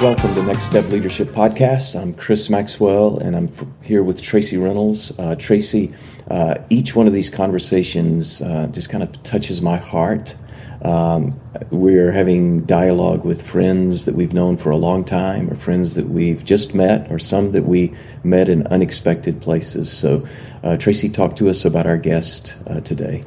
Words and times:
Welcome 0.00 0.34
to 0.34 0.42
Next 0.42 0.62
Step 0.62 0.88
Leadership 0.88 1.28
Podcast. 1.28 1.94
I'm 1.94 2.14
Chris 2.14 2.48
Maxwell, 2.48 3.18
and 3.18 3.36
I'm 3.36 3.50
here 3.82 4.02
with 4.02 4.22
Tracy 4.22 4.56
Reynolds. 4.56 5.12
Uh, 5.18 5.34
Tracy, 5.34 5.92
uh, 6.30 6.54
each 6.70 6.96
one 6.96 7.06
of 7.06 7.12
these 7.12 7.28
conversations 7.28 8.40
uh, 8.40 8.68
just 8.68 8.88
kind 8.88 9.02
of 9.02 9.22
touches 9.24 9.60
my 9.60 9.76
heart. 9.76 10.36
Um, 10.80 11.32
we're 11.68 12.12
having 12.12 12.64
dialogue 12.64 13.26
with 13.26 13.46
friends 13.46 14.06
that 14.06 14.14
we've 14.14 14.32
known 14.32 14.56
for 14.56 14.70
a 14.70 14.76
long 14.78 15.04
time, 15.04 15.50
or 15.50 15.54
friends 15.54 15.96
that 15.96 16.06
we've 16.06 16.46
just 16.46 16.74
met, 16.74 17.12
or 17.12 17.18
some 17.18 17.52
that 17.52 17.64
we 17.64 17.94
met 18.24 18.48
in 18.48 18.66
unexpected 18.68 19.42
places. 19.42 19.92
So, 19.92 20.26
uh, 20.62 20.78
Tracy, 20.78 21.10
talk 21.10 21.36
to 21.36 21.50
us 21.50 21.66
about 21.66 21.86
our 21.86 21.98
guest 21.98 22.56
uh, 22.66 22.80
today. 22.80 23.22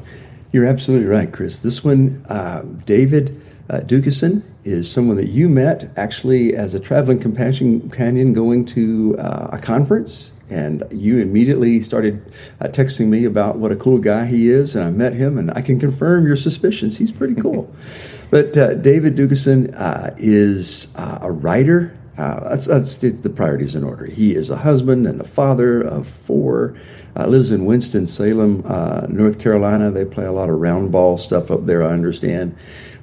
You're 0.52 0.66
absolutely 0.66 1.06
right, 1.06 1.32
Chris. 1.32 1.60
This 1.60 1.84
one, 1.84 2.26
uh, 2.30 2.64
David 2.88 3.43
uh, 3.70 3.80
Docusen 3.80 4.44
is 4.64 4.92
someone 4.92 5.18
that 5.18 5.30
you 5.30 5.50
met 5.50 5.90
actually 5.98 6.56
as 6.56 6.74
a 6.74 6.80
traveling 6.80 7.20
companion 7.20 7.90
canyon 7.90 8.34
going 8.34 8.66
to 8.66 9.16
uh, 9.20 9.50
a 9.54 9.58
conference. 9.58 10.32
And 10.50 10.84
you 10.92 11.20
immediately 11.20 11.82
started 11.82 12.32
uh, 12.62 12.66
texting 12.66 13.08
me 13.08 13.26
about 13.26 13.58
what 13.58 13.72
a 13.72 13.76
cool 13.76 13.98
guy 13.98 14.26
he 14.26 14.52
is. 14.52 14.76
And 14.76 14.86
I 14.86 14.90
met 14.92 15.14
him, 15.14 15.38
and 15.38 15.50
I 15.52 15.62
can 15.62 15.80
confirm 15.80 16.28
your 16.28 16.36
suspicions. 16.36 16.98
He's 16.98 17.12
pretty 17.12 17.36
cool. 17.36 17.74
but 18.30 18.56
uh, 18.56 18.76
David 18.76 19.16
Docusen 19.16 19.74
uh, 19.80 20.12
is 20.18 20.94
uh, 20.96 21.20
a 21.22 21.32
writer. 21.32 21.98
Uh, 22.18 22.50
that's, 22.50 22.66
that's 22.68 22.96
the 22.96 23.32
priorities 23.34 23.74
in 23.74 23.84
order. 23.84 24.06
He 24.06 24.36
is 24.36 24.52
a 24.52 24.58
husband 24.58 25.08
and 25.08 25.20
a 25.20 25.24
father 25.24 25.82
of 25.82 26.08
four. 26.08 26.78
Uh, 27.16 27.28
lives 27.28 27.52
in 27.52 27.66
Winston 27.66 28.06
Salem, 28.06 28.64
uh, 28.68 29.06
North 29.08 29.40
Carolina. 29.40 29.92
They 29.92 30.06
play 30.06 30.26
a 30.26 30.32
lot 30.32 30.50
of 30.50 30.60
round 30.60 30.92
ball 30.92 31.18
stuff 31.18 31.50
up 31.50 31.66
there, 31.66 31.84
I 31.84 31.92
understand 31.92 32.56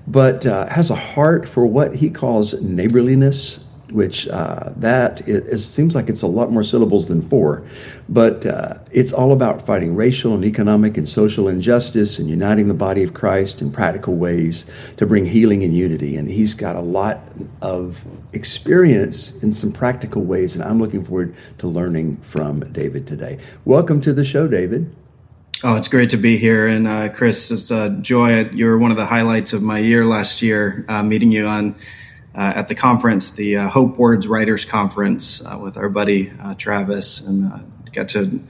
but 0.06 0.46
uh, 0.46 0.66
has 0.68 0.90
a 0.90 0.94
heart 0.94 1.48
for 1.48 1.66
what 1.66 1.94
he 1.94 2.10
calls 2.10 2.60
neighborliness, 2.62 3.64
which 3.90 4.28
uh, 4.28 4.70
that 4.76 5.26
it, 5.28 5.58
seems 5.58 5.94
like 5.94 6.08
it's 6.08 6.22
a 6.22 6.26
lot 6.26 6.50
more 6.50 6.62
syllables 6.62 7.08
than 7.08 7.20
four, 7.20 7.64
but 8.08 8.46
uh, 8.46 8.74
it's 8.92 9.12
all 9.12 9.32
about 9.32 9.66
fighting 9.66 9.94
racial 9.96 10.34
and 10.34 10.44
economic 10.44 10.96
and 10.96 11.08
social 11.08 11.48
injustice 11.48 12.18
and 12.18 12.28
uniting 12.28 12.68
the 12.68 12.74
body 12.74 13.02
of 13.02 13.14
Christ 13.14 13.62
in 13.62 13.72
practical 13.72 14.14
ways 14.14 14.66
to 14.96 15.06
bring 15.06 15.26
healing 15.26 15.62
and 15.64 15.74
unity. 15.76 16.16
And 16.16 16.28
he's 16.28 16.54
got 16.54 16.76
a 16.76 16.80
lot 16.80 17.20
of 17.62 18.04
experience 18.32 19.36
in 19.42 19.52
some 19.52 19.72
practical 19.72 20.22
ways, 20.22 20.54
and 20.54 20.64
I'm 20.64 20.78
looking 20.78 21.04
forward 21.04 21.34
to 21.58 21.66
learning 21.66 22.18
from 22.18 22.60
David 22.72 23.06
today. 23.06 23.38
Welcome 23.64 24.00
to 24.02 24.12
the 24.12 24.24
show, 24.24 24.46
David. 24.46 24.94
Oh, 25.62 25.76
it's 25.76 25.88
great 25.88 26.10
to 26.10 26.16
be 26.16 26.38
here. 26.38 26.66
And 26.68 26.86
uh, 26.86 27.10
Chris, 27.10 27.50
it's 27.50 27.70
a 27.70 27.90
joy. 27.90 28.48
You 28.48 28.64
were 28.64 28.78
one 28.78 28.90
of 28.90 28.96
the 28.96 29.04
highlights 29.04 29.52
of 29.52 29.62
my 29.62 29.78
year 29.78 30.06
last 30.06 30.40
year, 30.40 30.86
uh, 30.88 31.02
meeting 31.02 31.30
you 31.30 31.46
on 31.46 31.74
uh, 32.34 32.54
at 32.56 32.68
the 32.68 32.74
conference, 32.74 33.32
the 33.32 33.58
uh, 33.58 33.68
Hope 33.68 33.98
Words 33.98 34.26
Writers 34.26 34.64
Conference, 34.64 35.44
uh, 35.44 35.58
with 35.60 35.76
our 35.76 35.90
buddy 35.90 36.32
uh, 36.40 36.54
Travis, 36.54 37.20
and 37.20 37.52
got 37.92 38.08
to 38.10 38.42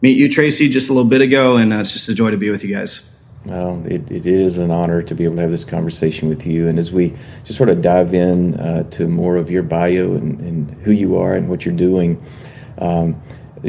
meet 0.00 0.16
you, 0.16 0.28
Tracy, 0.28 0.68
just 0.68 0.90
a 0.90 0.92
little 0.92 1.10
bit 1.10 1.22
ago. 1.22 1.56
And 1.56 1.72
it's 1.72 1.92
just 1.92 2.08
a 2.08 2.14
joy 2.14 2.30
to 2.30 2.36
be 2.36 2.50
with 2.50 2.62
you 2.62 2.72
guys. 2.72 3.10
Well, 3.46 3.84
it, 3.84 4.08
it 4.08 4.24
is 4.24 4.58
an 4.58 4.70
honor 4.70 5.02
to 5.02 5.14
be 5.14 5.24
able 5.24 5.34
to 5.36 5.42
have 5.42 5.50
this 5.50 5.64
conversation 5.64 6.28
with 6.28 6.46
you. 6.46 6.68
And 6.68 6.78
as 6.78 6.92
we 6.92 7.16
just 7.42 7.56
sort 7.56 7.68
of 7.68 7.82
dive 7.82 8.14
in 8.14 8.88
to 8.90 9.08
more 9.08 9.38
of 9.38 9.50
your 9.50 9.64
bio 9.64 10.14
and, 10.14 10.38
and, 10.38 10.70
who 10.84 10.92
you 10.92 11.18
are 11.18 11.34
and 11.34 11.48
what 11.48 11.66
you're 11.66 11.74
doing. 11.74 12.24
Um, 12.78 13.20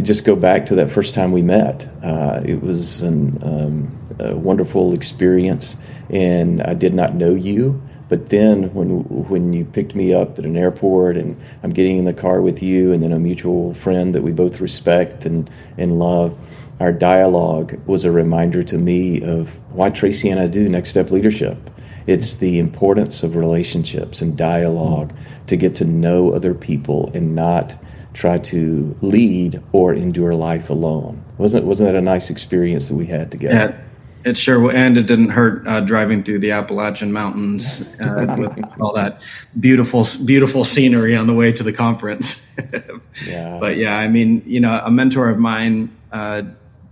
just 0.02 0.26
go 0.26 0.36
back 0.36 0.66
to 0.68 0.76
that 0.76 0.92
first 0.92 1.16
time 1.16 1.32
we 1.32 1.42
met. 1.42 1.88
Uh, 2.04 2.42
it 2.44 2.62
was 2.62 3.02
an, 3.02 3.42
um, 3.44 4.00
a 4.20 4.36
wonderful 4.36 4.94
experience, 4.94 5.78
and 6.10 6.62
I 6.62 6.74
did 6.74 6.94
not 6.94 7.16
know 7.16 7.34
you. 7.34 7.82
But 8.08 8.30
then, 8.30 8.72
when 8.74 9.04
when 9.28 9.54
you 9.54 9.66
picked 9.66 9.96
me 9.96 10.14
up 10.14 10.38
at 10.38 10.46
an 10.46 10.56
airport, 10.56 11.18
and 11.18 11.42
I'm 11.64 11.72
getting 11.72 11.98
in 11.98 12.06
the 12.06 12.14
car 12.14 12.40
with 12.42 12.62
you, 12.62 12.94
and 12.94 13.02
then 13.04 13.12
a 13.12 13.20
mutual 13.20 13.74
friend 13.74 14.14
that 14.14 14.22
we 14.22 14.32
both 14.32 14.62
respect 14.62 15.26
and 15.26 15.50
and 15.78 15.98
love, 15.98 16.38
our 16.80 16.92
dialogue 16.92 17.80
was 17.88 18.06
a 18.06 18.12
reminder 18.12 18.64
to 18.64 18.78
me 18.78 19.24
of 19.24 19.50
why 19.72 19.90
Tracy 19.90 20.30
and 20.30 20.40
I 20.40 20.48
do 20.48 20.70
Next 20.70 20.90
Step 20.90 21.10
Leadership. 21.10 21.58
It's 22.06 22.36
the 22.36 22.60
importance 22.60 23.24
of 23.24 23.36
relationships 23.36 24.22
and 24.22 24.38
dialogue 24.38 25.12
to 25.48 25.56
get 25.56 25.74
to 25.76 25.86
know 25.86 26.32
other 26.32 26.54
people 26.54 27.10
and 27.16 27.34
not 27.34 27.76
try 28.16 28.38
to 28.38 28.96
lead 29.02 29.62
or 29.74 29.94
endure 29.94 30.34
life 30.34 30.70
alone. 30.70 31.24
Wasn't 31.38 31.66
wasn't 31.66 31.92
that 31.92 31.98
a 31.98 32.02
nice 32.02 32.30
experience 32.30 32.88
that 32.88 32.96
we 32.96 33.06
had 33.06 33.30
together? 33.30 33.56
Yeah. 33.56 33.82
It 34.30 34.38
sure 34.38 34.72
and 34.72 34.98
it 34.98 35.06
didn't 35.06 35.30
hurt 35.30 35.68
uh, 35.68 35.82
driving 35.82 36.24
through 36.24 36.40
the 36.40 36.50
Appalachian 36.50 37.12
Mountains 37.12 37.84
uh, 38.02 38.36
with 38.40 38.58
all 38.82 38.94
that 38.94 39.22
beautiful, 39.60 40.08
beautiful 40.26 40.64
scenery 40.64 41.16
on 41.16 41.28
the 41.28 41.34
way 41.34 41.52
to 41.52 41.62
the 41.62 41.72
conference. 41.72 42.44
yeah. 43.28 43.60
But 43.60 43.78
yeah, 43.78 43.96
I 43.96 44.08
mean, 44.08 44.42
you 44.48 44.60
know, 44.60 44.82
a 44.84 44.90
mentor 44.90 45.30
of 45.30 45.38
mine, 45.38 45.96
uh, 46.12 46.42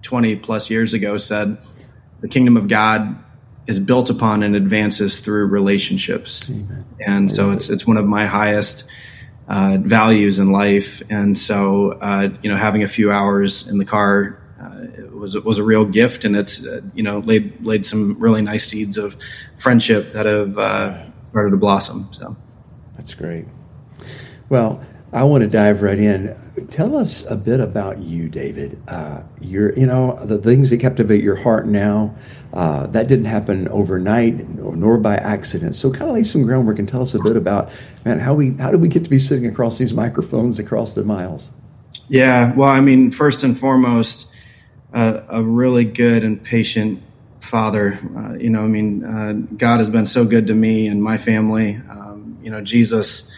twenty 0.03 0.35
plus 0.35 0.69
years 0.69 0.94
ago, 0.94 1.17
said, 1.17 1.57
"The 2.22 2.28
kingdom 2.28 2.56
of 2.56 2.67
God 2.67 3.17
is 3.66 3.79
built 3.79 4.12
upon 4.12 4.44
and 4.44 4.56
advances 4.56 5.19
through 5.19 5.47
relationships," 5.47 6.51
Amen. 6.51 6.85
and 7.00 7.31
so 7.31 7.50
it's 7.50 7.67
it's 7.67 7.88
one 7.88 7.97
of 7.97 8.06
my 8.06 8.28
highest 8.28 8.83
uh, 9.47 9.77
values 9.81 10.39
in 10.39 10.51
life. 10.51 11.01
And 11.09 11.37
so, 11.37 11.91
uh, 12.01 12.29
you 12.41 12.49
know, 12.49 12.57
having 12.57 12.83
a 12.83 12.87
few 12.87 13.11
hours 13.11 13.67
in 13.67 13.77
the 13.77 13.85
car 13.85 14.39
uh, 14.61 14.85
was 15.11 15.37
was 15.43 15.57
a 15.57 15.63
real 15.63 15.85
gift, 15.85 16.25
and 16.25 16.35
it's 16.35 16.65
uh, 16.65 16.81
you 16.93 17.03
know 17.03 17.19
laid 17.19 17.65
laid 17.65 17.85
some 17.85 18.17
really 18.19 18.41
nice 18.41 18.65
seeds 18.65 18.97
of 18.97 19.17
friendship 19.57 20.13
that 20.13 20.25
have 20.25 20.57
uh, 20.57 21.03
started 21.29 21.51
to 21.51 21.57
blossom. 21.57 22.07
So 22.11 22.35
that's 22.95 23.13
great. 23.13 23.45
Well, 24.49 24.83
I 25.13 25.24
want 25.24 25.44
to 25.44 25.47
dive 25.47 25.84
right 25.84 26.00
in. 26.00 26.35
Tell 26.72 26.97
us 26.97 27.24
a 27.29 27.35
bit 27.35 27.59
about 27.59 28.00
you, 28.00 28.29
David. 28.29 28.81
Uh, 28.88 29.22
you're, 29.40 29.72
you 29.78 29.85
know, 29.85 30.18
the 30.25 30.40
things 30.40 30.72
that 30.72 30.79
captivate 30.79 31.24
your 31.24 31.35
heart 31.35 31.68
now. 31.68 32.16
Uh, 32.51 32.88
that 32.88 33.07
didn't 33.07 33.25
happen 33.25 33.68
overnight, 33.69 34.50
nor 34.50 34.97
by 34.97 35.16
accident. 35.16 35.75
So, 35.75 35.91
kind 35.91 36.09
of 36.09 36.16
lay 36.16 36.24
some 36.24 36.44
groundwork 36.44 36.79
and 36.79 36.90
tell 36.90 37.01
us 37.01 37.13
a 37.13 37.19
bit 37.19 37.35
about, 37.35 37.72
man, 38.06 38.19
how 38.19 38.34
we, 38.34 38.51
how 38.57 38.72
did 38.72 38.81
we 38.81 38.88
get 38.88 39.03
to 39.03 39.09
be 39.09 39.19
sitting 39.19 39.47
across 39.47 39.78
these 39.78 39.94
microphones 39.94 40.59
across 40.59 40.94
the 40.94 41.03
miles? 41.03 41.51
Yeah, 42.09 42.53
well, 42.53 42.69
I 42.69 42.80
mean, 42.80 43.12
first 43.12 43.44
and 43.44 43.57
foremost, 43.57 44.28
uh, 44.94 45.22
a 45.30 45.44
really 45.44 45.85
good 45.85 46.24
and 46.24 46.41
patient 46.44 47.01
father. 47.40 48.00
Uh, 48.16 48.34
you 48.34 48.50
know, 48.50 48.62
I 48.62 48.68
mean, 48.68 49.03
uh, 49.03 49.34
God 49.57 49.80
has 49.80 49.90
been 49.90 50.06
so 50.06 50.25
good 50.25 50.47
to 50.47 50.53
me 50.53 50.88
and 50.88 51.01
my 51.03 51.18
family. 51.18 51.75
Um, 51.90 52.38
you 52.44 52.51
know, 52.51 52.62
Jesus 52.62 53.31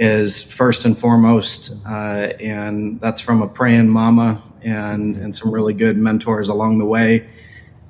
is 0.00 0.42
first 0.42 0.86
and 0.86 0.98
foremost, 0.98 1.74
uh, 1.86 2.32
and 2.40 2.98
that's 3.02 3.20
from 3.20 3.42
a 3.42 3.46
praying 3.46 3.90
mama 3.90 4.42
and 4.62 5.14
and 5.16 5.36
some 5.36 5.52
really 5.52 5.74
good 5.74 5.98
mentors 5.98 6.48
along 6.48 6.78
the 6.78 6.86
way. 6.86 7.28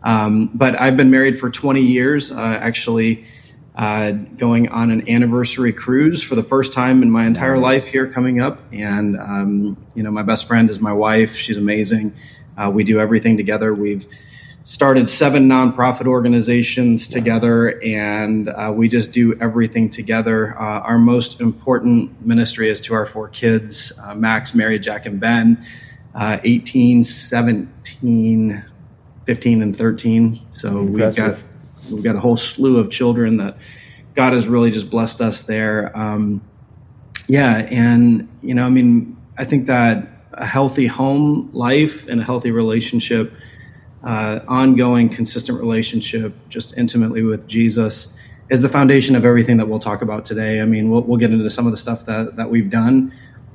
Um, 0.02 0.50
but 0.52 0.78
I've 0.78 0.96
been 0.96 1.10
married 1.10 1.38
for 1.38 1.50
20 1.50 1.80
years, 1.80 2.30
uh, 2.30 2.36
actually. 2.36 3.24
Uh, 3.72 4.10
going 4.10 4.68
on 4.68 4.90
an 4.90 5.08
anniversary 5.08 5.72
cruise 5.72 6.22
for 6.22 6.34
the 6.34 6.42
first 6.42 6.72
time 6.72 7.02
in 7.02 7.10
my 7.10 7.24
entire 7.24 7.54
nice. 7.54 7.62
life 7.62 7.86
here 7.86 8.06
coming 8.06 8.40
up. 8.40 8.60
And, 8.72 9.16
um, 9.16 9.86
you 9.94 10.02
know, 10.02 10.10
my 10.10 10.22
best 10.22 10.46
friend 10.46 10.68
is 10.68 10.80
my 10.80 10.92
wife. 10.92 11.34
She's 11.34 11.56
amazing. 11.56 12.12
Uh, 12.58 12.70
we 12.74 12.84
do 12.84 13.00
everything 13.00 13.38
together. 13.38 13.72
We've 13.72 14.06
started 14.64 15.08
seven 15.08 15.48
nonprofit 15.48 16.06
organizations 16.06 17.08
together, 17.08 17.80
and 17.82 18.48
uh, 18.48 18.72
we 18.74 18.88
just 18.88 19.12
do 19.12 19.38
everything 19.40 19.88
together. 19.88 20.56
Uh, 20.58 20.80
our 20.80 20.98
most 20.98 21.40
important 21.40 22.24
ministry 22.24 22.68
is 22.68 22.80
to 22.82 22.94
our 22.94 23.06
four 23.06 23.28
kids 23.28 23.92
uh, 24.02 24.14
Max, 24.14 24.54
Mary, 24.54 24.78
Jack, 24.78 25.06
and 25.06 25.18
Ben, 25.18 25.64
uh, 26.14 26.38
18, 26.44 27.04
17, 27.04 28.64
15, 29.26 29.62
and 29.62 29.76
13. 29.76 30.40
So 30.50 30.78
Impressive. 30.78 30.92
we've 30.92 31.16
got 31.16 31.92
we've 31.92 32.04
got 32.04 32.16
a 32.16 32.20
whole 32.20 32.36
slew 32.36 32.78
of 32.78 32.90
children 32.90 33.38
that 33.38 33.56
God 34.14 34.32
has 34.32 34.46
really 34.46 34.70
just 34.70 34.90
blessed 34.90 35.20
us 35.20 35.42
there. 35.42 35.96
Um, 35.96 36.42
yeah, 37.26 37.58
and 37.58 38.28
you 38.42 38.54
know, 38.54 38.64
I 38.64 38.70
mean, 38.70 39.16
I 39.38 39.44
think 39.44 39.66
that 39.66 40.06
a 40.32 40.44
healthy 40.44 40.86
home 40.86 41.50
life 41.52 42.06
and 42.08 42.20
a 42.20 42.24
healthy 42.24 42.50
relationship 42.50 43.32
uh, 44.02 44.40
ongoing, 44.48 45.08
consistent 45.08 45.58
relationship, 45.58 46.34
just 46.48 46.76
intimately 46.76 47.22
with 47.22 47.46
Jesus, 47.46 48.14
is 48.48 48.62
the 48.62 48.68
foundation 48.68 49.14
of 49.14 49.24
everything 49.24 49.56
that 49.58 49.68
we'll 49.68 49.78
talk 49.78 50.02
about 50.02 50.24
today. 50.24 50.60
I 50.60 50.64
mean, 50.64 50.90
we'll, 50.90 51.02
we'll 51.02 51.18
get 51.18 51.30
into 51.30 51.48
some 51.50 51.66
of 51.66 51.72
the 51.72 51.76
stuff 51.76 52.06
that, 52.06 52.36
that 52.36 52.50
we've 52.50 52.70
done, 52.70 53.12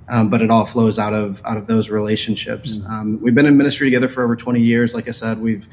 um, 0.08 0.30
but 0.30 0.42
it 0.42 0.52
all 0.52 0.66
flows 0.66 1.00
out 1.00 1.14
of 1.14 1.42
out 1.46 1.58
of 1.58 1.68
those 1.68 1.90
relationships. 1.90 2.78
Mm-hmm. 2.78 2.92
Um, 2.92 3.22
we've 3.22 3.36
been 3.36 3.46
in 3.46 3.58
ministry 3.58 3.90
together 3.90 4.08
for 4.08 4.24
over 4.24 4.36
20 4.36 4.62
years. 4.62 4.94
Like 4.94 5.08
I 5.08 5.12
said, 5.12 5.40
we've 5.40 5.68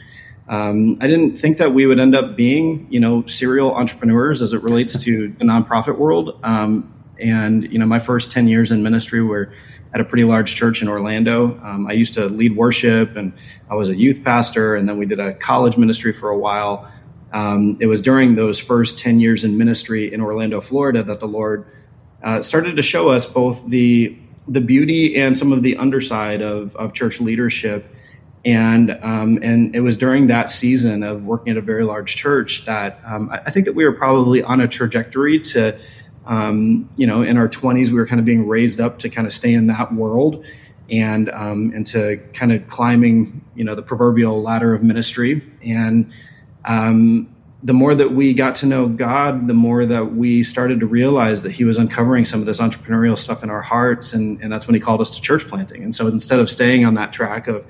um, 0.49 0.97
I 1.01 1.07
didn't 1.07 1.37
think 1.37 1.59
that 1.59 1.73
we 1.73 1.87
would 1.87 2.01
end 2.01 2.17
up 2.17 2.37
being, 2.37 2.87
you 2.91 2.99
know, 2.99 3.25
serial 3.27 3.75
entrepreneurs 3.75 4.43
as 4.43 4.53
it 4.53 4.63
relates 4.63 5.01
to 5.05 5.29
the 5.39 5.45
nonprofit 5.45 5.99
world. 5.99 6.39
Um, 6.43 6.93
and 7.21 7.71
you 7.73 7.79
know, 7.79 7.87
my 7.87 7.99
first 7.99 8.33
10 8.33 8.49
years 8.49 8.73
in 8.73 8.83
ministry 8.83 9.23
were 9.23 9.53
at 9.94 10.00
a 10.00 10.05
pretty 10.05 10.25
large 10.25 10.55
church 10.55 10.81
in 10.83 10.89
Orlando. 10.89 11.61
Um, 11.62 11.87
I 11.87 11.93
used 11.93 12.15
to 12.15 12.27
lead 12.27 12.56
worship, 12.56 13.17
and 13.17 13.33
I 13.71 13.75
was 13.75 13.91
a 13.91 13.97
youth 13.97 14.25
pastor, 14.25 14.75
and 14.75 14.89
then 14.89 14.97
we 14.99 15.06
did 15.06 15.21
a 15.21 15.35
college 15.35 15.77
ministry 15.77 16.12
for 16.12 16.31
a 16.31 16.39
while. 16.39 16.91
Um, 17.33 17.77
it 17.81 17.87
was 17.87 18.00
during 18.00 18.35
those 18.35 18.59
first 18.59 18.99
10 18.99 19.21
years 19.21 19.44
in 19.44 19.56
ministry 19.56 20.12
in 20.12 20.21
Orlando, 20.21 20.61
Florida, 20.61 21.03
that 21.03 21.21
the 21.21 21.29
Lord 21.29 21.67
uh, 22.23 22.43
started 22.43 22.77
to 22.77 22.83
show 22.83 23.09
us 23.09 23.27
both 23.27 23.69
the 23.69 24.17
the 24.49 24.61
beauty 24.61 25.17
and 25.17 25.39
some 25.39 25.53
of 25.53 25.62
the 25.62 25.77
underside 25.77 26.43
of, 26.43 26.75
of 26.75 26.93
church 26.93 27.21
leadership. 27.21 27.95
And 28.45 28.91
um, 29.03 29.38
and 29.41 29.75
it 29.75 29.81
was 29.81 29.97
during 29.97 30.27
that 30.27 30.50
season 30.50 31.05
of 31.05 31.23
working 31.23 31.53
at 31.53 31.56
a 31.56 31.61
very 31.61 31.85
large 31.85 32.17
church 32.17 32.65
that 32.65 32.99
um, 33.05 33.31
I, 33.31 33.38
I 33.47 33.50
think 33.50 33.67
that 33.67 33.75
we 33.75 33.85
were 33.85 33.93
probably 33.93 34.43
on 34.43 34.61
a 34.61 34.67
trajectory 34.67 35.38
to, 35.38 35.79
um, 36.27 36.89
you 36.97 37.07
know, 37.07 37.23
in 37.23 37.37
our 37.37 37.49
20s, 37.49 37.89
we 37.89 37.95
were 37.95 38.07
kind 38.07 38.21
of 38.21 38.25
being 38.25 38.47
raised 38.47 38.81
up 38.81 39.01
to 39.01 39.09
kind 39.09 39.27
of 39.27 39.33
stay 39.33 39.53
in 39.53 39.67
that 39.69 39.93
world 39.93 40.45
and 40.91 41.31
um, 41.31 41.73
and 41.75 41.87
to 41.89 42.19
kind 42.33 42.53
of 42.53 42.67
climbing, 42.69 43.45
you 43.55 43.65
know, 43.65 43.75
the 43.75 43.83
proverbial 43.83 44.43
ladder 44.43 44.73
of 44.73 44.83
ministry. 44.83 45.43
And 45.65 46.13
um, 46.65 47.35
the 47.63 47.73
more 47.73 47.95
that 47.95 48.13
we 48.13 48.35
got 48.35 48.57
to 48.57 48.67
know 48.67 48.89
God, 48.89 49.47
the 49.47 49.55
more 49.55 49.87
that 49.87 50.13
we 50.13 50.43
started 50.43 50.81
to 50.81 50.87
realize 50.87 51.43
that 51.43 51.53
He 51.53 51.65
was 51.65 51.77
uncovering 51.77 52.25
some 52.25 52.41
of 52.41 52.47
this 52.47 52.61
entrepreneurial 52.61 53.19
stuff 53.19 53.43
in 53.43 53.51
our 53.51 53.63
hearts, 53.63 54.13
and, 54.13 54.41
and 54.43 54.53
that's 54.53 54.67
when 54.67 54.75
He 54.75 54.81
called 54.81 55.01
us 55.01 55.11
to 55.11 55.23
church 55.23 55.47
planting. 55.47 55.83
And 55.83 55.95
so 55.95 56.07
instead 56.09 56.41
of 56.41 56.51
staying 56.51 56.85
on 56.85 56.95
that 56.95 57.13
track 57.13 57.49
of 57.49 57.67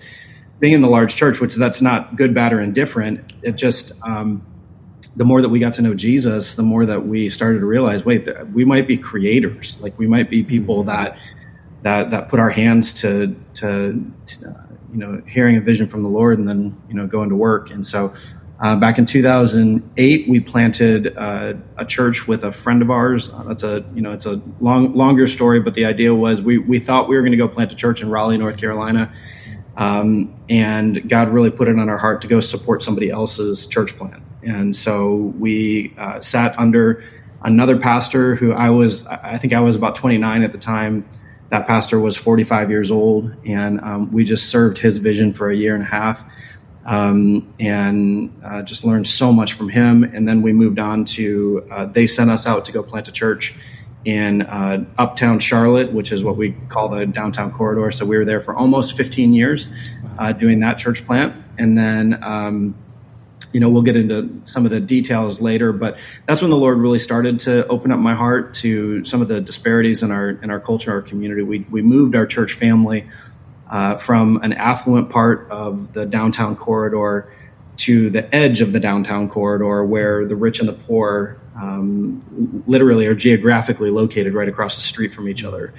being 0.59 0.75
in 0.75 0.81
the 0.81 0.89
large 0.89 1.17
church, 1.17 1.41
which 1.41 1.55
that's 1.55 1.83
not 1.83 2.17
good, 2.17 2.35
bad, 2.35 2.53
or 2.53 2.61
indifferent, 2.61 3.33
it 3.43 3.57
just 3.57 3.93
um, 4.03 4.47
the 5.17 5.25
more 5.25 5.43
that 5.43 5.49
we 5.49 5.59
got 5.59 5.75
to 5.75 5.83
know 5.83 5.95
Jesus, 5.95 6.55
the 6.55 6.63
more 6.63 6.87
that 6.87 7.07
we 7.07 7.29
started 7.29 7.61
to 7.61 7.67
realize, 7.67 8.05
wait, 8.05 8.29
we 8.53 8.65
might 8.65 8.89
be 8.89 8.97
creators, 8.97 9.81
like 9.81 9.99
we 9.99 10.07
might 10.07 10.31
be 10.31 10.43
people 10.43 10.85
that 10.85 11.19
that 11.83 12.11
that 12.11 12.29
put 12.29 12.39
our 12.39 12.51
hands 12.51 12.93
to 12.95 13.37
to, 13.55 14.13
to 14.27 14.49
uh, 14.49 14.63
you 14.93 14.99
know 14.99 15.23
hearing 15.27 15.57
a 15.57 15.61
vision 15.61 15.87
from 15.87 16.03
the 16.03 16.09
Lord 16.09 16.39
and 16.39 16.49
then 16.49 16.81
you 16.89 16.95
know 16.95 17.07
going 17.07 17.29
to 17.29 17.37
work, 17.37 17.71
and 17.71 17.87
so 17.87 18.15
uh, 18.63 18.77
back 18.77 18.97
in 18.97 19.05
2008, 19.05 20.29
we 20.29 20.39
planted 20.39 21.17
uh, 21.17 21.55
a 21.79 21.85
church 21.85 22.29
with 22.29 22.45
a 22.45 22.53
friend 22.53 22.81
of 22.81 22.93
ours. 22.93 23.29
Uh, 23.29 23.43
that's 23.43 23.65
a 23.65 23.85
you 23.93 24.01
know 24.01 24.13
it's 24.13 24.25
a 24.25 24.41
long 24.61 24.95
longer 24.95 25.27
story, 25.27 25.61
but 25.61 25.75
the 25.75 25.85
idea 25.85 26.15
was 26.15 26.43
we 26.43 26.59
we 26.59 26.79
thought 26.79 27.09
we 27.09 27.17
were 27.17 27.23
going 27.23 27.33
to 27.33 27.39
go 27.39 27.49
plant 27.49 27.73
a 27.73 27.77
church 27.77 28.03
in 28.03 28.09
Raleigh, 28.09 28.39
North 28.39 28.59
Carolina, 28.59 29.13
um, 29.77 30.33
and 30.49 31.09
God 31.11 31.29
really 31.29 31.51
put 31.51 31.67
it 31.67 31.77
on 31.77 31.89
our 31.89 31.99
heart 31.99 32.23
to 32.23 32.29
go 32.29 32.39
support 32.39 32.83
somebody 32.83 33.11
else's 33.11 33.67
church 33.67 33.97
plant. 33.97 34.23
And 34.43 34.77
so 34.77 35.15
we 35.39 35.95
uh, 35.99 36.21
sat 36.21 36.59
under 36.59 37.05
another 37.43 37.79
pastor 37.79 38.35
who 38.35 38.53
I 38.53 38.71
was 38.71 39.07
I 39.07 39.39
think 39.39 39.53
I 39.53 39.61
was 39.61 39.77
about 39.77 39.95
29 39.95 40.43
at 40.43 40.53
the 40.53 40.59
time. 40.59 41.09
That 41.51 41.67
pastor 41.67 42.01
was 42.01 42.17
45 42.17 42.71
years 42.71 42.91
old, 42.91 43.35
and 43.45 43.81
um, 43.83 44.11
we 44.11 44.25
just 44.25 44.49
served 44.49 44.79
his 44.79 44.99
vision 44.99 45.35
for 45.35 45.51
a 45.51 45.57
year 45.57 45.75
and 45.75 45.83
a 45.83 45.87
half 45.87 46.25
um, 46.85 47.53
and 47.61 48.33
uh, 48.45 48.63
just 48.63 48.85
learned 48.85 49.07
so 49.07 49.33
much 49.33 49.53
from 49.53 49.69
him. 49.69 50.05
And 50.05 50.27
then 50.27 50.43
we 50.43 50.53
moved 50.53 50.79
on 50.79 51.05
to, 51.07 51.67
uh, 51.71 51.87
they 51.87 52.07
sent 52.07 52.31
us 52.31 52.47
out 52.47 52.65
to 52.67 52.73
go 52.73 52.83
plant 52.83 53.09
a 53.09 53.13
church 53.13 53.55
in 54.05 54.43
uh, 54.43 54.85
uptown 54.99 55.39
Charlotte, 55.39 55.93
which 55.93 56.11
is 56.11 56.25
what 56.25 56.37
we 56.37 56.53
call 56.69 56.89
the 56.89 57.07
downtown 57.07 57.53
corridor. 57.53 57.91
So 57.93 58.05
we 58.05 58.17
were 58.17 58.25
there 58.25 58.41
for 58.41 58.55
almost 58.57 58.97
15 58.97 59.33
years 59.33 59.69
uh, 60.19 60.33
doing 60.33 60.61
that 60.61 60.79
church 60.79 61.05
plant. 61.05 61.35
And 61.59 61.79
then, 61.79 62.23
um, 62.23 62.75
you 63.53 63.61
know, 63.61 63.69
we'll 63.69 63.83
get 63.83 63.97
into 63.97 64.43
some 64.45 64.65
of 64.65 64.71
the 64.71 64.81
details 64.81 65.41
later, 65.41 65.73
but 65.73 65.99
that's 66.27 66.43
when 66.43 66.51
the 66.51 66.57
Lord 66.57 66.79
really 66.79 66.99
started 66.99 67.41
to 67.41 67.67
open 67.69 67.91
up 67.93 67.99
my 67.99 68.15
heart 68.15 68.55
to 68.55 69.05
some 69.05 69.23
of 69.23 69.29
the 69.29 69.41
disparities 69.41 70.03
in 70.03 70.11
our 70.11 70.31
in 70.31 70.51
our 70.51 70.61
culture, 70.61 70.93
our 70.93 71.03
community. 71.03 71.43
We 71.43 71.61
we 71.71 71.83
moved 71.83 72.15
our 72.15 72.27
church 72.27 72.55
family 72.55 73.09
uh, 73.71 73.97
from 73.97 74.37
an 74.43 74.53
affluent 74.53 75.11
part 75.11 75.49
of 75.51 75.93
the 75.93 76.05
downtown 76.07 76.57
corridor 76.57 77.33
to 77.79 78.11
the 78.11 78.33
edge 78.35 78.61
of 78.61 78.73
the 78.73 78.81
downtown 78.81 79.29
corridor 79.29 79.85
where 79.85 80.27
the 80.27 80.37
rich 80.37 80.61
and 80.61 80.69
the 80.69 80.75
poor 80.75 81.41
um, 81.57 82.21
literally 82.67 83.07
are 83.07 83.15
geographically 83.15 83.91
located 83.91 84.35
right 84.35 84.49
across 84.49 84.77
the 84.77 84.83
street 84.83 85.13
from 85.13 85.29
each 85.29 85.43
other. 85.43 85.73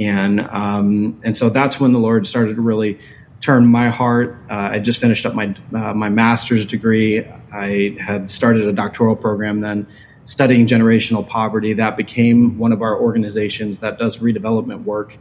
And, 0.00 0.40
um, 0.40 1.20
and 1.24 1.36
so 1.36 1.48
that's 1.48 1.80
when 1.80 1.92
the 1.92 1.98
Lord 1.98 2.26
started 2.26 2.56
to 2.56 2.60
really 2.60 2.98
turn 3.40 3.66
my 3.66 3.88
heart. 3.88 4.36
Uh, 4.50 4.70
I 4.72 4.78
just 4.78 5.00
finished 5.00 5.24
up 5.24 5.34
my, 5.34 5.54
uh, 5.74 5.94
my 5.94 6.08
master's 6.08 6.66
degree. 6.66 7.24
I 7.52 7.96
had 8.00 8.30
started 8.30 8.66
a 8.66 8.72
doctoral 8.72 9.16
program 9.16 9.60
then 9.60 9.86
studying 10.24 10.66
generational 10.66 11.26
poverty. 11.26 11.72
That 11.72 11.96
became 11.96 12.58
one 12.58 12.72
of 12.72 12.82
our 12.82 13.00
organizations 13.00 13.78
that 13.78 13.98
does 13.98 14.18
redevelopment 14.18 14.84
work 14.84 15.16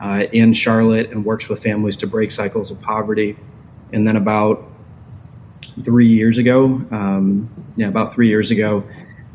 uh, 0.00 0.24
in 0.32 0.52
Charlotte 0.52 1.10
and 1.10 1.24
works 1.24 1.48
with 1.48 1.62
families 1.62 1.96
to 1.98 2.06
break 2.06 2.30
cycles 2.30 2.70
of 2.70 2.80
poverty. 2.80 3.36
And 3.92 4.06
then 4.06 4.16
about 4.16 4.62
three 5.82 6.06
years 6.06 6.38
ago, 6.38 6.64
um, 6.90 7.50
yeah, 7.76 7.88
about 7.88 8.14
three 8.14 8.28
years 8.28 8.50
ago, 8.50 8.84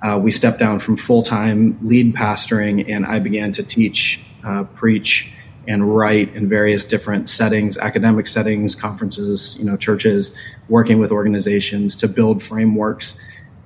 uh, 0.02 0.18
we 0.18 0.32
stepped 0.32 0.60
down 0.60 0.80
from 0.80 0.98
full 0.98 1.24
time 1.24 1.78
lead 1.82 2.16
pastoring, 2.16 2.90
and 2.90 3.06
I 3.06 3.20
began 3.20 3.52
to 3.54 3.64
teach, 3.64 4.22
uh, 4.44 4.64
preach, 4.64 5.32
and 5.68 5.96
write 5.96 6.34
in 6.36 6.50
various 6.50 6.86
different 6.86 7.30
settings, 7.30 7.78
academic 7.78 8.28
settings, 8.28 8.76
conferences, 8.76 9.56
you 9.60 9.66
know, 9.66 9.78
churches, 9.78 10.36
working 10.70 11.00
with 11.00 11.12
organizations 11.12 11.96
to 11.98 12.08
build 12.08 12.42
frameworks. 12.42 13.18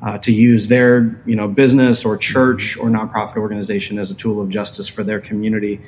Uh, 0.01 0.17
to 0.19 0.33
use 0.33 0.67
their 0.67 1.19
you 1.25 1.35
know 1.35 1.47
business 1.47 2.03
or 2.05 2.17
church 2.17 2.77
or 2.77 2.89
nonprofit 2.89 3.37
organization 3.37 3.97
as 3.97 4.11
a 4.11 4.13
tool 4.13 4.41
of 4.41 4.49
justice 4.49 4.87
for 4.87 5.03
their 5.03 5.21
community 5.21 5.81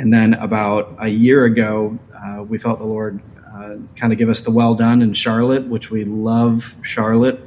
and 0.00 0.10
then 0.10 0.32
about 0.34 0.96
a 0.98 1.08
year 1.08 1.44
ago, 1.44 1.98
uh, 2.16 2.42
we 2.42 2.56
felt 2.56 2.78
the 2.78 2.86
Lord 2.86 3.20
uh, 3.54 3.76
kind 3.96 4.14
of 4.14 4.18
give 4.18 4.30
us 4.30 4.40
the 4.40 4.50
well 4.50 4.74
done 4.74 5.02
in 5.02 5.12
Charlotte, 5.12 5.66
which 5.66 5.90
we 5.90 6.04
love 6.04 6.74
Charlotte. 6.82 7.38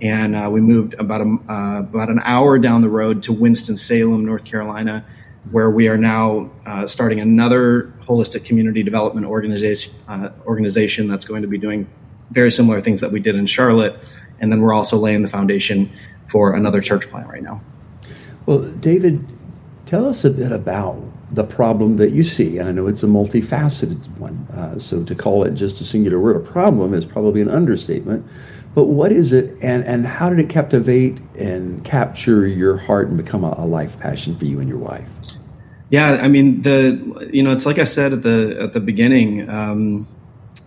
And 0.00 0.36
uh, 0.36 0.48
we 0.48 0.60
moved 0.60 0.94
about 0.94 1.22
a, 1.22 1.38
uh, 1.48 1.78
about 1.80 2.08
an 2.08 2.20
hour 2.24 2.56
down 2.60 2.82
the 2.82 2.88
road 2.88 3.24
to 3.24 3.32
Winston 3.32 3.76
Salem, 3.76 4.24
North 4.24 4.44
Carolina, 4.44 5.04
where 5.50 5.70
we 5.70 5.88
are 5.88 5.96
now 5.96 6.50
uh, 6.66 6.86
starting 6.86 7.20
another 7.20 7.92
holistic 8.02 8.44
community 8.44 8.82
development 8.82 9.26
organization 9.26 9.94
uh, 10.08 10.30
organization 10.46 11.08
that's 11.08 11.24
going 11.24 11.42
to 11.42 11.48
be 11.48 11.58
doing 11.58 11.88
very 12.30 12.50
similar 12.50 12.80
things 12.80 13.00
that 13.00 13.10
we 13.10 13.20
did 13.20 13.34
in 13.34 13.46
Charlotte. 13.46 13.96
And 14.40 14.52
then 14.52 14.60
we're 14.60 14.74
also 14.74 14.98
laying 14.98 15.22
the 15.22 15.28
foundation 15.28 15.90
for 16.26 16.54
another 16.54 16.80
church 16.80 17.08
plant 17.08 17.28
right 17.28 17.42
now. 17.42 17.60
Well, 18.46 18.62
David, 18.62 19.26
tell 19.86 20.06
us 20.06 20.24
a 20.24 20.30
bit 20.30 20.52
about 20.52 21.02
the 21.30 21.44
problem 21.44 21.96
that 21.96 22.10
you 22.10 22.24
see. 22.24 22.58
And 22.58 22.68
I 22.68 22.72
know 22.72 22.86
it's 22.86 23.02
a 23.02 23.06
multifaceted 23.06 24.06
one. 24.18 24.46
Uh, 24.52 24.78
so 24.78 25.04
to 25.04 25.14
call 25.14 25.44
it 25.44 25.54
just 25.54 25.80
a 25.80 25.84
singular 25.84 26.18
word, 26.18 26.36
a 26.36 26.40
problem, 26.40 26.94
is 26.94 27.04
probably 27.04 27.40
an 27.40 27.50
understatement. 27.50 28.26
But 28.74 28.84
what 28.84 29.12
is 29.12 29.32
it, 29.32 29.56
and, 29.62 29.84
and 29.84 30.06
how 30.06 30.30
did 30.30 30.38
it 30.38 30.48
captivate 30.48 31.18
and 31.36 31.84
capture 31.84 32.46
your 32.46 32.76
heart 32.76 33.08
and 33.08 33.16
become 33.16 33.44
a, 33.44 33.54
a 33.58 33.66
life 33.66 33.98
passion 33.98 34.36
for 34.36 34.44
you 34.44 34.60
and 34.60 34.68
your 34.68 34.78
wife? 34.78 35.08
Yeah, 35.90 36.12
I 36.12 36.28
mean 36.28 36.62
the 36.62 37.30
you 37.32 37.42
know 37.42 37.52
it's 37.52 37.64
like 37.64 37.78
I 37.78 37.84
said 37.84 38.12
at 38.12 38.22
the 38.22 38.58
at 38.60 38.72
the 38.72 38.80
beginning. 38.80 39.48
Um, 39.48 40.08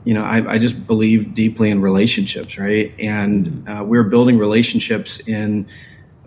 you 0.04 0.16
know, 0.16 0.24
I, 0.24 0.54
I, 0.54 0.58
just 0.58 0.88
believe 0.88 1.36
deeply 1.36 1.70
in 1.70 1.80
relationships, 1.80 2.58
right? 2.58 2.92
And 2.98 3.70
uh, 3.70 3.84
we're 3.86 4.06
building 4.06 4.40
relationships 4.40 5.20
in 5.20 5.68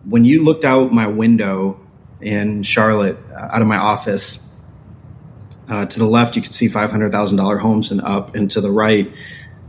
when 0.04 0.24
you 0.24 0.44
looked 0.44 0.64
out 0.64 0.92
my 0.92 1.08
window 1.08 1.80
in 2.20 2.62
Charlotte 2.62 3.18
uh, 3.32 3.48
out 3.50 3.62
of 3.62 3.68
my 3.68 3.76
office. 3.76 4.40
Uh, 5.66 5.86
to 5.86 5.98
the 5.98 6.06
left, 6.06 6.36
you 6.36 6.42
could 6.42 6.54
see 6.54 6.66
$500,000 6.66 7.58
homes, 7.58 7.90
and 7.90 8.02
up 8.02 8.34
and 8.34 8.50
to 8.50 8.60
the 8.60 8.70
right 8.70 9.10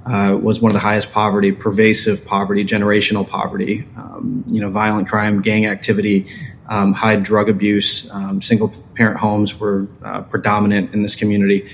uh, 0.05 0.38
was 0.39 0.62
one 0.62 0.69
of 0.69 0.74
the 0.74 0.79
highest 0.79 1.12
poverty, 1.12 1.51
pervasive 1.51 2.25
poverty, 2.25 2.63
generational 2.63 3.27
poverty, 3.27 3.88
um, 3.97 4.43
you 4.47 4.62
know, 4.62 4.69
violent 4.69 5.07
crime, 5.07 5.41
gang 5.41 5.65
activity, 5.65 6.27
um, 6.67 6.93
high 6.93 7.15
drug 7.15 7.50
abuse. 7.50 8.09
Um, 8.12 8.41
single 8.41 8.71
parent 8.95 9.17
homes 9.17 9.59
were 9.59 9.88
uh, 10.03 10.21
predominant 10.21 10.93
in 10.93 11.01
this 11.01 11.15
community. 11.15 11.69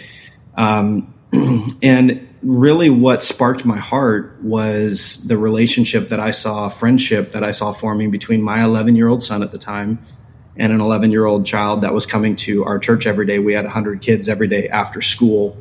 Um, 0.55 1.13
and 1.81 2.27
really, 2.41 2.89
what 2.89 3.23
sparked 3.23 3.65
my 3.65 3.77
heart 3.77 4.37
was 4.41 5.17
the 5.27 5.37
relationship 5.37 6.09
that 6.09 6.19
I 6.19 6.31
saw, 6.31 6.69
friendship 6.69 7.31
that 7.31 7.43
I 7.43 7.51
saw 7.51 7.71
forming 7.73 8.11
between 8.11 8.41
my 8.41 8.63
11 8.63 8.95
year 8.95 9.07
old 9.07 9.23
son 9.23 9.43
at 9.43 9.51
the 9.51 9.57
time 9.57 9.99
and 10.57 10.71
an 10.71 10.81
11 10.81 11.11
year 11.11 11.25
old 11.25 11.45
child 11.45 11.81
that 11.81 11.93
was 11.93 12.05
coming 12.05 12.35
to 12.35 12.63
our 12.65 12.79
church 12.79 13.05
every 13.05 13.25
day. 13.25 13.39
We 13.39 13.53
had 13.53 13.65
100 13.65 14.01
kids 14.01 14.27
every 14.27 14.47
day 14.47 14.69
after 14.69 15.01
school 15.01 15.57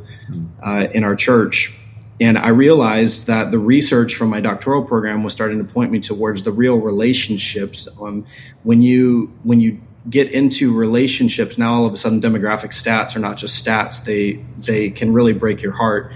uh, 0.62 0.86
in 0.92 1.04
our 1.04 1.16
church. 1.16 1.74
And 2.20 2.36
I 2.36 2.48
realized 2.48 3.26
that 3.26 3.50
the 3.50 3.58
research 3.58 4.14
from 4.14 4.28
my 4.28 4.40
doctoral 4.40 4.84
program 4.84 5.24
was 5.24 5.32
starting 5.32 5.56
to 5.58 5.64
point 5.64 5.90
me 5.90 6.00
towards 6.00 6.42
the 6.42 6.52
real 6.52 6.76
relationships. 6.76 7.88
Um, 8.00 8.26
when 8.62 8.82
you 8.82 9.32
when 9.42 9.60
you 9.60 9.80
get 10.08 10.30
into 10.30 10.74
relationships, 10.74 11.56
now 11.56 11.74
all 11.74 11.86
of 11.86 11.94
a 11.94 11.96
sudden 11.96 12.20
demographic 12.20 12.72
stats 12.72 13.16
are 13.16 13.20
not 13.20 13.38
just 13.38 13.64
stats; 13.64 14.04
they 14.04 14.44
they 14.58 14.90
can 14.90 15.14
really 15.14 15.32
break 15.32 15.62
your 15.62 15.72
heart. 15.72 16.12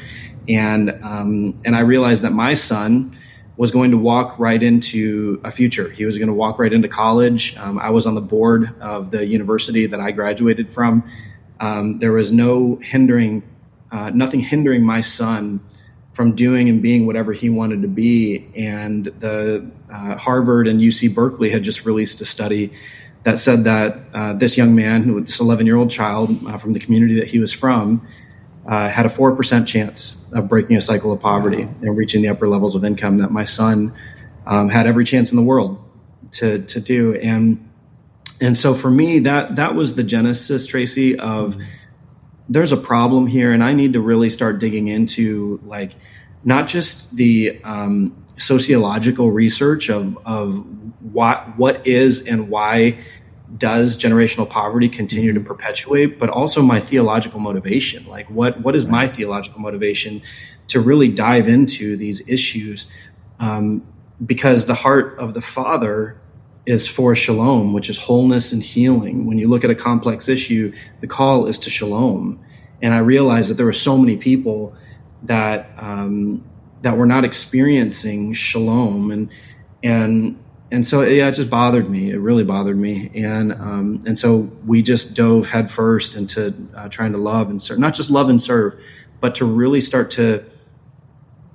And 0.47 0.91
um, 1.03 1.59
and 1.65 1.75
I 1.75 1.81
realized 1.81 2.23
that 2.23 2.33
my 2.33 2.53
son 2.53 3.17
was 3.57 3.71
going 3.71 3.93
to 3.93 3.97
walk 3.97 4.39
right 4.39 4.63
into 4.63 5.41
a 5.43 5.51
future. 5.51 5.89
He 5.89 6.05
was 6.05 6.19
going 6.19 6.29
to 6.29 6.35
walk 6.35 6.59
right 6.59 6.73
into 6.73 6.89
college. 6.89 7.57
Um, 7.57 7.79
I 7.79 7.91
was 7.91 8.05
on 8.05 8.15
the 8.15 8.21
board 8.21 8.75
of 8.81 9.11
the 9.11 9.25
university 9.27 9.87
that 9.87 10.01
I 10.01 10.11
graduated 10.11 10.69
from. 10.69 11.09
Um, 11.61 12.01
there 12.01 12.13
was 12.13 12.33
no 12.33 12.77
hindering, 12.83 13.45
uh, 13.93 14.11
nothing 14.11 14.41
hindering 14.41 14.85
my 14.85 15.03
son 15.03 15.61
from 16.15 16.35
doing 16.37 16.69
and 16.69 16.81
being 16.81 17.07
whatever 17.07 17.33
he 17.33 17.51
wanted 17.51 17.83
to 17.83 17.89
be. 17.89 18.49
And 18.57 19.07
the 19.19 19.69
uh, 19.93 20.17
Harvard 20.17 20.69
and 20.69 20.81
UC 20.81 21.13
Berkeley 21.13 21.51
had 21.51 21.65
just 21.65 21.85
released 21.85 22.21
a 22.21 22.25
study 22.25 22.73
that 23.25 23.39
said 23.39 23.65
that 23.65 23.99
uh, 24.15 24.33
this 24.35 24.57
young 24.57 24.75
man, 24.77 25.25
this 25.25 25.41
11 25.41 25.67
year 25.67 25.77
old 25.77 25.91
child 25.91 26.31
uh, 26.47 26.57
from 26.57 26.73
the 26.73 26.79
community 26.79 27.19
that 27.19 27.27
he 27.27 27.41
was 27.41 27.53
from, 27.53 28.07
uh, 28.67 28.89
had 28.89 29.05
a 29.05 29.09
4% 29.09 29.67
chance 29.67 30.17
of 30.33 30.49
breaking 30.49 30.77
a 30.77 30.81
cycle 30.81 31.13
of 31.13 31.21
poverty 31.21 31.65
wow. 31.65 31.75
and 31.83 31.97
reaching 31.97 32.23
the 32.23 32.29
upper 32.29 32.49
levels 32.49 32.75
of 32.75 32.85
income 32.85 33.19
that 33.19 33.31
my 33.31 33.45
son 33.45 33.93
um, 34.47 34.69
had 34.69 34.87
every 34.87 35.05
chance 35.05 35.33
in 35.33 35.37
the 35.37 35.43
world 35.43 35.83
to, 36.33 36.63
to 36.63 36.81
do. 36.81 37.15
And, 37.17 37.69
and 38.41 38.57
so 38.57 38.75
for 38.75 38.91
me, 38.91 39.19
that, 39.21 39.57
that 39.57 39.75
was 39.75 39.97
the 39.97 40.05
genesis, 40.05 40.67
Tracy, 40.67 41.19
of 41.19 41.57
there's 42.49 42.73
a 42.73 42.77
problem 42.77 43.27
here, 43.27 43.53
and 43.53 43.65
I 43.65 43.73
need 43.73 43.93
to 43.95 44.01
really 44.01 44.31
start 44.31 44.59
digging 44.59 44.89
into 44.89 45.61
like 45.65 45.93
not 46.45 46.69
just 46.69 47.15
the 47.17 47.61
um, 47.65 48.15
sociological 48.37 49.31
research 49.31 49.89
of, 49.89 50.19
of 50.27 50.65
what, 51.13 51.57
what 51.57 51.87
is 51.87 52.27
and 52.27 52.49
why 52.49 52.99
does 53.57 53.97
generational 53.97 54.49
poverty 54.49 54.89
continue 54.89 55.33
to 55.33 55.41
perpetuate, 55.41 56.19
but 56.19 56.29
also 56.29 56.61
my 56.61 56.81
theological 56.81 57.41
motivation. 57.41 58.07
Like, 58.07 58.29
what 58.29 58.61
what 58.61 58.75
is 58.75 58.87
my 58.87 59.07
theological 59.07 59.61
motivation 59.61 60.23
to 60.69 60.81
really 60.81 61.09
dive 61.09 61.49
into 61.49 61.97
these 61.97 62.27
issues? 62.29 62.91
Um, 63.39 63.87
because 64.25 64.67
the 64.67 64.75
heart 64.75 65.19
of 65.19 65.35
the 65.35 65.41
Father 65.41 66.21
is 66.67 66.89
for 66.89 67.15
shalom, 67.15 67.73
which 67.73 67.91
is 67.91 67.99
wholeness 67.99 68.53
and 68.53 68.63
healing. 68.63 69.27
When 69.27 69.39
you 69.39 69.49
look 69.49 69.65
at 69.65 69.71
a 69.71 69.75
complex 69.75 70.29
issue, 70.29 70.73
the 71.01 71.07
call 71.07 71.47
is 71.47 71.59
to 71.59 71.71
shalom. 71.71 72.43
And 72.81 72.95
I 72.95 72.99
realized 72.99 73.51
that 73.51 73.55
there 73.55 73.67
were 73.67 73.73
so 73.73 73.99
many 73.99 74.17
people 74.17 74.75
that 75.25 75.71
um, 75.79 76.45
that 76.83 76.97
were 76.97 77.07
not 77.07 77.25
experiencing 77.25 78.35
shalom, 78.35 79.11
and 79.11 79.31
and 79.83 80.39
and 80.71 80.87
so 80.87 81.03
yeah, 81.03 81.29
it 81.29 81.33
just 81.33 81.51
bothered 81.51 81.89
me. 81.89 82.11
It 82.11 82.19
really 82.19 82.45
bothered 82.45 82.77
me, 82.77 83.11
and 83.15 83.53
um, 83.53 84.01
and 84.07 84.19
so 84.19 84.51
we 84.67 84.83
just 84.83 85.15
dove 85.15 85.49
headfirst 85.49 86.17
into 86.17 86.55
uh, 86.75 86.89
trying 86.89 87.13
to 87.13 87.19
love 87.19 87.49
and 87.49 87.61
serve, 87.61 87.79
not 87.79 87.95
just 87.95 88.11
love 88.11 88.29
and 88.29 88.43
serve, 88.43 88.79
but 89.21 89.35
to 89.37 89.45
really 89.45 89.81
start 89.81 90.11
to 90.13 90.45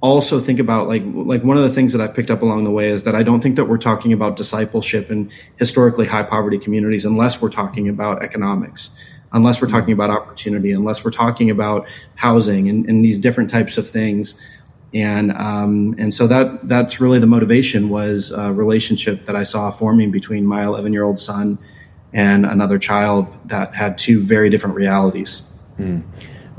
also 0.01 0.39
think 0.39 0.59
about 0.59 0.87
like 0.87 1.03
like 1.05 1.43
one 1.43 1.57
of 1.57 1.63
the 1.63 1.71
things 1.71 1.91
that 1.93 2.01
I've 2.01 2.13
picked 2.13 2.31
up 2.31 2.41
along 2.41 2.63
the 2.63 2.71
way 2.71 2.89
is 2.89 3.03
that 3.03 3.15
I 3.15 3.23
don't 3.23 3.41
think 3.41 3.55
that 3.57 3.65
we're 3.65 3.77
talking 3.77 4.13
about 4.13 4.35
discipleship 4.35 5.11
in 5.11 5.29
historically 5.57 6.05
high 6.05 6.23
poverty 6.23 6.57
communities 6.57 7.05
unless 7.05 7.41
we're 7.41 7.49
talking 7.49 7.89
about 7.89 8.23
economics, 8.23 8.91
unless 9.33 9.61
we're 9.61 9.67
talking 9.67 9.91
about 9.93 10.09
opportunity, 10.09 10.71
unless 10.71 11.03
we're 11.03 11.11
talking 11.11 11.49
about 11.49 11.87
housing 12.15 12.69
and, 12.69 12.85
and 12.87 13.03
these 13.03 13.19
different 13.19 13.49
types 13.49 13.77
of 13.77 13.89
things 13.89 14.41
and 14.93 15.31
um, 15.33 15.95
and 15.97 16.13
so 16.13 16.25
that 16.27 16.67
that's 16.67 16.99
really 16.99 17.19
the 17.19 17.27
motivation 17.27 17.89
was 17.89 18.31
a 18.31 18.51
relationship 18.51 19.25
that 19.25 19.35
I 19.35 19.43
saw 19.43 19.69
forming 19.69 20.09
between 20.11 20.45
my 20.45 20.63
11 20.63 20.93
year 20.93 21.03
old 21.03 21.19
son 21.19 21.59
and 22.11 22.45
another 22.45 22.79
child 22.79 23.27
that 23.45 23.75
had 23.75 23.97
two 23.97 24.19
very 24.19 24.49
different 24.49 24.75
realities. 24.75 25.43
Mm. 25.77 26.03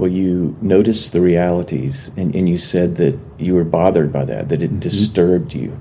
Well, 0.00 0.10
you 0.10 0.56
noticed 0.62 1.12
the 1.12 1.20
realities, 1.20 2.10
and, 2.16 2.34
and 2.34 2.48
you 2.48 2.56
said 2.56 2.96
that 2.96 3.18
you 3.38 3.54
were 3.54 3.64
bothered 3.64 4.10
by 4.10 4.24
that, 4.24 4.48
that 4.48 4.62
it 4.62 4.70
mm-hmm. 4.70 4.80
disturbed 4.80 5.52
you. 5.52 5.78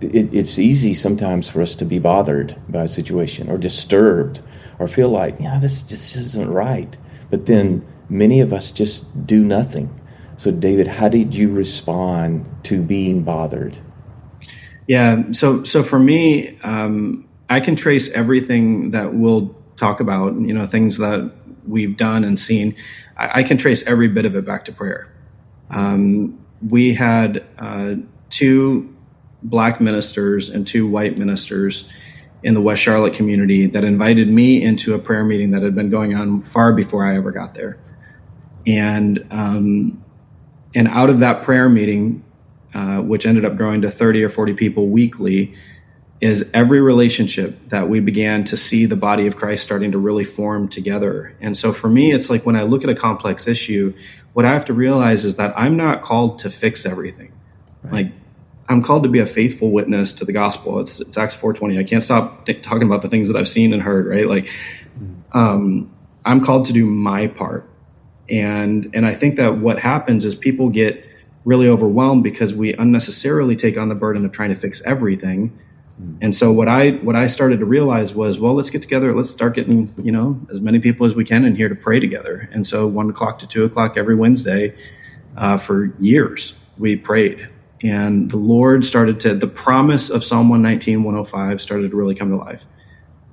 It, 0.00 0.32
it's 0.32 0.58
easy 0.58 0.94
sometimes 0.94 1.48
for 1.48 1.60
us 1.60 1.74
to 1.76 1.84
be 1.84 1.98
bothered 1.98 2.56
by 2.68 2.84
a 2.84 2.88
situation 2.88 3.50
or 3.50 3.58
disturbed 3.58 4.40
or 4.78 4.88
feel 4.88 5.10
like, 5.10 5.36
yeah, 5.40 5.58
this 5.58 5.82
just 5.82 6.16
isn't 6.16 6.50
right. 6.50 6.96
But 7.30 7.46
then 7.46 7.86
many 8.08 8.40
of 8.40 8.52
us 8.52 8.70
just 8.70 9.26
do 9.26 9.44
nothing 9.44 9.94
so, 10.38 10.52
David, 10.52 10.86
how 10.86 11.08
did 11.08 11.34
you 11.34 11.50
respond 11.50 12.48
to 12.62 12.80
being 12.80 13.24
bothered? 13.24 13.76
Yeah, 14.86 15.32
so 15.32 15.64
so 15.64 15.82
for 15.82 15.98
me, 15.98 16.56
um, 16.62 17.28
I 17.50 17.58
can 17.58 17.74
trace 17.74 18.08
everything 18.12 18.90
that 18.90 19.14
we'll 19.14 19.48
talk 19.76 19.98
about. 19.98 20.34
You 20.34 20.54
know, 20.54 20.64
things 20.64 20.96
that 20.98 21.32
we've 21.66 21.96
done 21.96 22.22
and 22.22 22.38
seen. 22.38 22.76
I, 23.18 23.40
I 23.40 23.42
can 23.42 23.56
trace 23.56 23.82
every 23.86 24.08
bit 24.08 24.24
of 24.24 24.34
it 24.36 24.44
back 24.44 24.64
to 24.66 24.72
prayer. 24.72 25.12
Um, 25.70 26.44
we 26.66 26.94
had 26.94 27.44
uh, 27.58 27.96
two 28.30 28.94
black 29.42 29.80
ministers 29.80 30.48
and 30.48 30.66
two 30.66 30.88
white 30.88 31.18
ministers 31.18 31.88
in 32.42 32.54
the 32.54 32.60
West 32.60 32.82
Charlotte 32.82 33.14
community 33.14 33.66
that 33.66 33.84
invited 33.84 34.28
me 34.28 34.62
into 34.62 34.94
a 34.94 34.98
prayer 34.98 35.24
meeting 35.24 35.50
that 35.50 35.62
had 35.62 35.74
been 35.74 35.90
going 35.90 36.14
on 36.14 36.42
far 36.42 36.72
before 36.72 37.04
I 37.04 37.16
ever 37.16 37.32
got 37.32 37.54
there. 37.54 37.78
And 38.66 39.26
um, 39.30 40.04
and 40.74 40.88
out 40.88 41.10
of 41.10 41.20
that 41.20 41.42
prayer 41.42 41.68
meeting, 41.68 42.22
uh, 42.74 43.00
which 43.00 43.26
ended 43.26 43.44
up 43.44 43.56
growing 43.56 43.80
to 43.82 43.90
30 43.90 44.22
or 44.24 44.28
40 44.28 44.54
people 44.54 44.88
weekly, 44.88 45.54
is 46.20 46.48
every 46.52 46.80
relationship 46.80 47.56
that 47.68 47.88
we 47.88 48.00
began 48.00 48.44
to 48.44 48.56
see 48.56 48.86
the 48.86 48.96
body 48.96 49.26
of 49.26 49.36
Christ 49.36 49.62
starting 49.62 49.92
to 49.92 49.98
really 49.98 50.24
form 50.24 50.68
together. 50.68 51.34
And 51.40 51.56
so 51.56 51.72
for 51.72 51.88
me, 51.88 52.12
it's 52.12 52.28
like 52.28 52.44
when 52.44 52.56
I 52.56 52.62
look 52.64 52.82
at 52.82 52.90
a 52.90 52.94
complex 52.94 53.46
issue, 53.46 53.94
what 54.32 54.44
I 54.44 54.50
have 54.50 54.64
to 54.66 54.74
realize 54.74 55.24
is 55.24 55.36
that 55.36 55.54
I'm 55.56 55.76
not 55.76 56.02
called 56.02 56.40
to 56.40 56.50
fix 56.50 56.84
everything. 56.84 57.32
Right. 57.82 57.92
Like, 57.92 58.12
I'm 58.70 58.82
called 58.82 59.04
to 59.04 59.08
be 59.08 59.20
a 59.20 59.26
faithful 59.26 59.70
witness 59.70 60.12
to 60.14 60.24
the 60.24 60.32
gospel. 60.32 60.80
It's, 60.80 61.00
it's 61.00 61.16
Acts 61.16 61.38
4:20. 61.38 61.78
I 61.78 61.84
can't 61.84 62.02
stop 62.02 62.44
th- 62.44 62.60
talking 62.62 62.82
about 62.82 63.00
the 63.00 63.08
things 63.08 63.28
that 63.28 63.36
I've 63.38 63.48
seen 63.48 63.72
and 63.72 63.80
heard. 63.80 64.06
Right, 64.06 64.28
like 64.28 64.52
um, 65.32 65.90
I'm 66.26 66.44
called 66.44 66.66
to 66.66 66.74
do 66.74 66.84
my 66.84 67.28
part 67.28 67.66
and 68.30 68.90
and 68.94 69.06
I 69.06 69.14
think 69.14 69.36
that 69.36 69.58
what 69.58 69.78
happens 69.78 70.24
is 70.24 70.34
people 70.34 70.68
get 70.68 71.04
really 71.44 71.68
overwhelmed 71.68 72.22
because 72.22 72.52
we 72.52 72.74
unnecessarily 72.74 73.56
take 73.56 73.78
on 73.78 73.88
the 73.88 73.94
burden 73.94 74.24
of 74.24 74.32
trying 74.32 74.50
to 74.50 74.54
fix 74.54 74.82
everything. 74.82 75.58
Hmm. 75.98 76.16
And 76.20 76.34
so 76.34 76.52
what 76.52 76.68
I 76.68 76.90
what 76.90 77.16
I 77.16 77.26
started 77.26 77.58
to 77.58 77.66
realize 77.66 78.14
was, 78.14 78.38
well, 78.38 78.54
let's 78.54 78.70
get 78.70 78.82
together. 78.82 79.14
Let's 79.14 79.30
start 79.30 79.54
getting 79.54 79.92
you 80.02 80.12
know 80.12 80.40
as 80.52 80.60
many 80.60 80.78
people 80.78 81.06
as 81.06 81.14
we 81.14 81.24
can 81.24 81.44
in 81.44 81.56
here 81.56 81.68
to 81.68 81.74
pray 81.74 82.00
together. 82.00 82.48
And 82.52 82.66
so 82.66 82.86
one 82.86 83.10
o'clock 83.10 83.38
to 83.40 83.46
two 83.46 83.64
o'clock 83.64 83.96
every 83.96 84.14
Wednesday 84.14 84.74
uh, 85.36 85.56
for 85.56 85.92
years 85.98 86.54
we 86.78 86.96
prayed, 86.96 87.48
and 87.82 88.30
the 88.30 88.36
Lord 88.36 88.84
started 88.84 89.20
to 89.20 89.34
the 89.34 89.48
promise 89.48 90.10
of 90.10 90.24
Psalm 90.24 90.48
119, 90.48 91.02
105 91.02 91.60
started 91.60 91.90
to 91.90 91.96
really 91.96 92.14
come 92.14 92.30
to 92.30 92.36
life. 92.36 92.64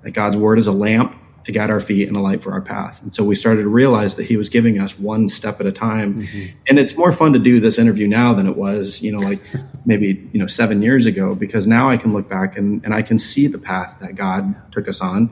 That 0.02 0.12
God's 0.12 0.38
word 0.38 0.60
is 0.60 0.68
a 0.68 0.72
lamp 0.72 1.16
to 1.46 1.52
guide 1.52 1.70
our 1.70 1.80
feet 1.80 2.08
and 2.08 2.18
a 2.18 2.20
light 2.20 2.44
for 2.44 2.52
our 2.52 2.62
path. 2.62 3.02
And 3.02 3.14
so 3.14 3.24
we 3.24 3.36
started 3.36 3.62
to 3.62 3.70
realize 3.70 4.16
that 4.16 4.24
he 4.24 4.36
was 4.36 4.50
giving 4.50 4.80
us 4.80 4.98
one 4.98 5.30
step 5.30 5.60
at 5.60 5.68
a 5.68 5.72
time. 5.72 6.24
Mm-hmm. 6.24 6.58
And 6.68 6.80
it's 6.80 6.98
more 6.98 7.12
fun 7.12 7.34
to 7.34 7.40
do 7.40 7.60
this 7.60 7.78
interview 7.78 8.08
now 8.08 8.34
than 8.34 8.48
it 8.48 8.58
was, 8.58 9.02
you 9.02 9.12
know, 9.12 9.20
like 9.20 9.40
maybe, 9.86 10.28
you 10.34 10.40
know, 10.40 10.48
seven 10.48 10.82
years 10.82 11.06
ago, 11.06 11.36
because 11.36 11.68
now 11.68 11.90
I 11.90 11.98
can 11.98 12.14
look 12.14 12.28
back 12.28 12.58
and, 12.58 12.84
and 12.84 12.94
I 12.94 13.04
can 13.04 13.20
see 13.20 13.48
the 13.48 13.60
path 13.60 14.00
that 14.02 14.16
God 14.16 14.72
took 14.72 14.88
us 14.88 15.02
on. 15.02 15.30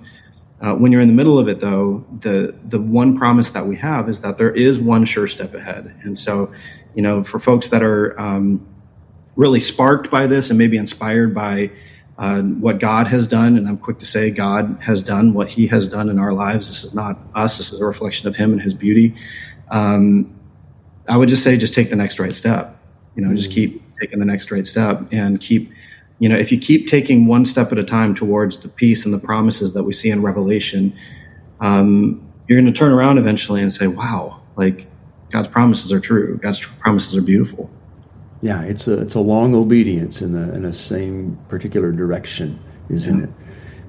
Uh, 0.61 0.73
when 0.75 0.91
you're 0.91 1.01
in 1.01 1.09
the 1.09 1.13
middle 1.13 1.39
of 1.39 1.49
it, 1.49 1.59
though, 1.59 2.05
the 2.21 2.55
the 2.63 2.79
one 2.79 3.17
promise 3.17 3.49
that 3.49 3.67
we 3.67 3.75
have 3.75 4.07
is 4.07 4.21
that 4.21 4.37
there 4.37 4.51
is 4.51 4.79
one 4.79 5.03
sure 5.03 5.27
step 5.27 5.53
ahead. 5.53 5.93
And 6.03 6.17
so, 6.17 6.53
you 6.95 7.01
know, 7.01 7.21
for 7.21 7.37
folks 7.37 7.67
that 7.69 7.83
are 7.83 8.17
um, 8.17 8.65
really 9.35 9.59
sparked 9.59 10.09
by 10.09 10.27
this 10.27 10.49
and 10.49 10.57
maybe 10.57 10.77
inspired 10.77 11.35
by 11.35 11.71
uh, 12.17 12.41
what 12.41 12.79
God 12.79 13.07
has 13.07 13.27
done, 13.27 13.57
and 13.57 13.67
I'm 13.67 13.77
quick 13.77 13.97
to 13.99 14.05
say 14.05 14.29
God 14.29 14.77
has 14.81 15.01
done 15.01 15.33
what 15.33 15.49
He 15.49 15.67
has 15.67 15.87
done 15.87 16.09
in 16.09 16.19
our 16.19 16.33
lives. 16.33 16.67
This 16.67 16.83
is 16.83 16.93
not 16.93 17.17
us. 17.33 17.57
This 17.57 17.73
is 17.73 17.81
a 17.81 17.85
reflection 17.85 18.27
of 18.27 18.35
Him 18.35 18.51
and 18.51 18.61
His 18.61 18.73
beauty. 18.73 19.15
Um, 19.71 20.39
I 21.09 21.17
would 21.17 21.29
just 21.29 21.43
say, 21.43 21.57
just 21.57 21.73
take 21.73 21.89
the 21.89 21.95
next 21.95 22.19
right 22.19 22.35
step. 22.35 22.77
You 23.15 23.23
know, 23.23 23.29
mm-hmm. 23.29 23.37
just 23.37 23.51
keep 23.51 23.81
taking 23.99 24.19
the 24.19 24.25
next 24.25 24.51
right 24.51 24.65
step, 24.67 25.07
and 25.11 25.39
keep. 25.41 25.71
You 26.19 26.29
know, 26.29 26.37
if 26.37 26.51
you 26.51 26.59
keep 26.59 26.87
taking 26.87 27.25
one 27.25 27.43
step 27.43 27.71
at 27.71 27.77
a 27.77 27.83
time 27.83 28.15
towards 28.15 28.57
the 28.57 28.69
peace 28.69 29.03
and 29.03 29.13
the 29.13 29.19
promises 29.19 29.73
that 29.73 29.83
we 29.83 29.91
see 29.91 30.09
in 30.09 30.21
Revelation, 30.21 30.95
um, 31.59 32.21
you're 32.47 32.61
going 32.61 32.71
to 32.71 32.77
turn 32.77 32.93
around 32.93 33.17
eventually 33.17 33.61
and 33.61 33.73
say, 33.73 33.87
"Wow, 33.87 34.39
like 34.55 34.87
God's 35.31 35.49
promises 35.49 35.91
are 35.91 35.99
true. 35.99 36.37
God's 36.41 36.59
promises 36.59 37.17
are 37.17 37.21
beautiful." 37.21 37.69
Yeah, 38.43 38.61
it's 38.63 38.89
a 38.89 38.99
it's 39.01 39.15
a 39.15 39.21
long 39.21 39.55
obedience 39.55 40.21
in 40.21 40.33
the 40.33 40.53
in 40.53 40.63
the 40.63 40.73
same 40.73 41.37
particular 41.47 41.93
direction, 41.93 42.59
isn't 42.89 43.17
yeah. 43.17 43.23
it? 43.23 43.29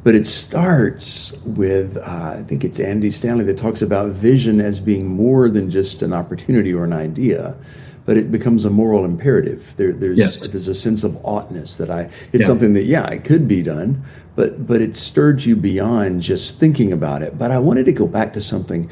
But 0.05 0.15
it 0.15 0.29
starts 0.29 1.33
with 1.45 1.97
uh, 1.97 2.37
I 2.39 2.45
think 2.45 2.65
it's 2.65 2.79
Andy 2.79 3.11
Stanley 3.11 3.45
that 3.47 3.59
talks 3.59 3.83
about 3.83 4.11
vision 4.11 4.61
as 4.61 4.79
being 4.79 5.09
more 5.09 5.51
than 5.51 5.71
just 5.71 6.03
an 6.03 6.13
opportunity 6.13 6.73
or 6.73 6.85
an 6.85 6.93
idea, 6.93 7.57
but 8.07 8.17
it 8.17 8.31
becomes 8.31 8.65
a 8.65 8.71
moral 8.71 9.05
imperative. 9.05 9.73
There, 9.77 9.93
there's 9.93 10.19
Yes. 10.19 10.47
there's 10.47 10.69
a 10.69 10.75
sense 10.75 11.03
of 11.03 11.17
oughtness 11.25 11.77
that 11.79 11.91
I. 11.91 12.03
It's 12.33 12.43
Yeah. 12.43 12.47
something 12.47 12.75
that 12.75 12.85
yeah, 12.85 13.09
it 13.09 13.25
could 13.25 13.49
be 13.49 13.61
done, 13.61 14.05
but 14.37 14.69
but 14.69 14.81
it 14.81 14.95
stirred 14.95 15.45
you 15.45 15.57
beyond 15.57 16.23
just 16.23 16.61
thinking 16.61 16.93
about 16.93 17.25
it. 17.25 17.37
But 17.37 17.51
I 17.51 17.59
wanted 17.59 17.87
to 17.87 17.93
go 17.93 18.07
back 18.07 18.35
to 18.35 18.41
something 18.41 18.89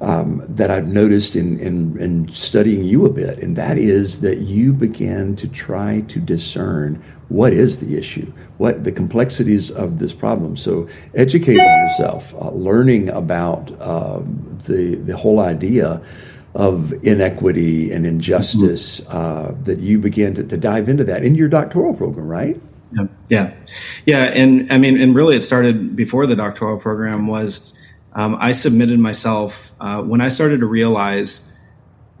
um, 0.00 0.42
that 0.48 0.70
I've 0.70 0.88
noticed 0.88 1.34
in, 1.34 1.58
in 1.58 1.98
in 1.98 2.32
studying 2.32 2.84
you 2.84 3.04
a 3.04 3.10
bit, 3.10 3.42
and 3.42 3.56
that 3.56 3.78
is 3.78 4.20
that 4.20 4.38
you 4.38 4.72
began 4.72 5.34
to 5.36 5.48
try 5.48 6.02
to 6.02 6.20
discern 6.20 7.02
what 7.28 7.52
is 7.52 7.78
the 7.78 7.98
issue, 7.98 8.32
what 8.58 8.84
the 8.84 8.92
complexities 8.92 9.70
of 9.70 9.98
this 9.98 10.14
problem. 10.14 10.56
So 10.56 10.88
educating 11.14 11.64
yourself, 11.64 12.34
uh, 12.34 12.50
learning 12.50 13.08
about 13.10 13.70
um, 13.82 14.58
the 14.64 14.94
the 14.94 15.16
whole 15.16 15.40
idea 15.40 16.00
of 16.54 16.92
inequity 17.04 17.92
and 17.92 18.06
injustice 18.06 19.06
uh, 19.08 19.54
that 19.64 19.80
you 19.80 19.98
began 19.98 20.34
to, 20.34 20.42
to 20.42 20.56
dive 20.56 20.88
into 20.88 21.04
that 21.04 21.22
in 21.22 21.34
your 21.34 21.48
doctoral 21.48 21.94
program, 21.94 22.26
right? 22.26 22.60
Yeah, 22.92 23.06
yeah, 23.28 23.52
yeah, 24.06 24.24
and 24.24 24.72
I 24.72 24.78
mean, 24.78 25.00
and 25.00 25.14
really, 25.14 25.36
it 25.36 25.42
started 25.42 25.94
before 25.94 26.26
the 26.26 26.36
doctoral 26.36 26.78
program. 26.78 27.26
Was 27.26 27.74
um, 28.12 28.36
I 28.40 28.52
submitted 28.52 28.98
myself 28.98 29.72
uh, 29.80 30.02
when 30.02 30.20
I 30.20 30.28
started 30.28 30.60
to 30.60 30.66
realize 30.66 31.44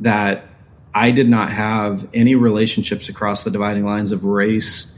that 0.00 0.46
I 0.94 1.10
did 1.10 1.28
not 1.28 1.50
have 1.50 2.08
any 2.14 2.34
relationships 2.34 3.08
across 3.08 3.44
the 3.44 3.50
dividing 3.50 3.84
lines 3.84 4.12
of 4.12 4.24
race 4.24 4.94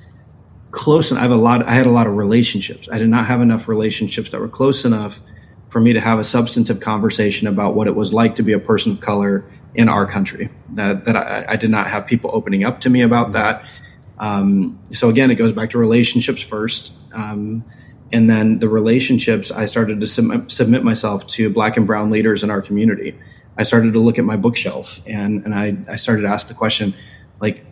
close. 0.71 1.11
And 1.11 1.19
I 1.19 1.23
have 1.23 1.31
a 1.31 1.37
lot. 1.37 1.67
I 1.67 1.73
had 1.73 1.87
a 1.87 1.91
lot 1.91 2.07
of 2.07 2.17
relationships. 2.17 2.89
I 2.91 2.99
did 2.99 3.09
not 3.09 3.27
have 3.27 3.41
enough 3.41 3.69
relationships 3.69 4.31
that 4.31 4.41
were 4.41 4.49
close 4.49 4.85
enough 4.85 5.21
for 5.69 5.81
me 5.81 5.93
to 5.93 6.01
have 6.01 6.19
a 6.19 6.25
substantive 6.25 6.81
conversation 6.81 7.47
about 7.47 7.75
what 7.75 7.87
it 7.87 7.95
was 7.95 8.13
like 8.13 8.37
to 8.37 8.43
be 8.43 8.53
a 8.53 8.59
person 8.59 8.93
of 8.93 9.01
color 9.01 9.45
in 9.75 9.89
our 9.89 10.07
country. 10.07 10.51
That 10.71 11.05
that 11.05 11.17
I, 11.17 11.45
I 11.49 11.57
did 11.57 11.71
not 11.71 11.89
have 11.89 12.07
people 12.07 12.31
opening 12.33 12.65
up 12.65 12.81
to 12.83 12.91
me 12.91 13.03
about 13.03 13.33
that. 13.33 13.65
Um, 14.19 14.79
so 14.93 15.09
again, 15.09 15.31
it 15.31 15.37
goes 15.37 15.53
back 15.53 15.71
to 15.71 15.79
relationships 15.79 16.43
first. 16.43 16.93
Um, 17.13 17.65
and 18.12 18.29
then 18.29 18.59
the 18.59 18.69
relationships, 18.69 19.50
I 19.50 19.67
started 19.67 20.00
to 20.00 20.07
sub- 20.07 20.50
submit 20.50 20.83
myself 20.83 21.26
to 21.29 21.50
black 21.50 21.76
and 21.76 21.87
brown 21.87 22.11
leaders 22.11 22.43
in 22.43 22.50
our 22.50 22.61
community. 22.62 23.19
I 23.57 23.64
started 23.64 23.93
to 23.93 24.00
look 24.00 24.19
at 24.19 24.25
my 24.25 24.37
bookshelf 24.37 25.02
and, 25.07 25.45
and 25.45 25.55
I, 25.55 25.76
I 25.88 25.97
started 25.97 26.23
to 26.23 26.29
ask 26.29 26.49
the 26.49 26.55
question, 26.55 26.95
like, 27.40 27.64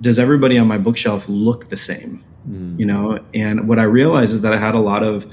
does 0.00 0.18
everybody 0.18 0.58
on 0.58 0.66
my 0.66 0.78
bookshelf 0.78 1.28
look 1.28 1.68
the 1.68 1.76
same? 1.76 2.24
You 2.78 2.86
know, 2.86 3.24
and 3.32 3.68
what 3.68 3.78
I 3.78 3.84
realized 3.84 4.32
is 4.32 4.40
that 4.40 4.52
I 4.52 4.56
had 4.56 4.74
a 4.74 4.80
lot 4.80 5.04
of 5.04 5.32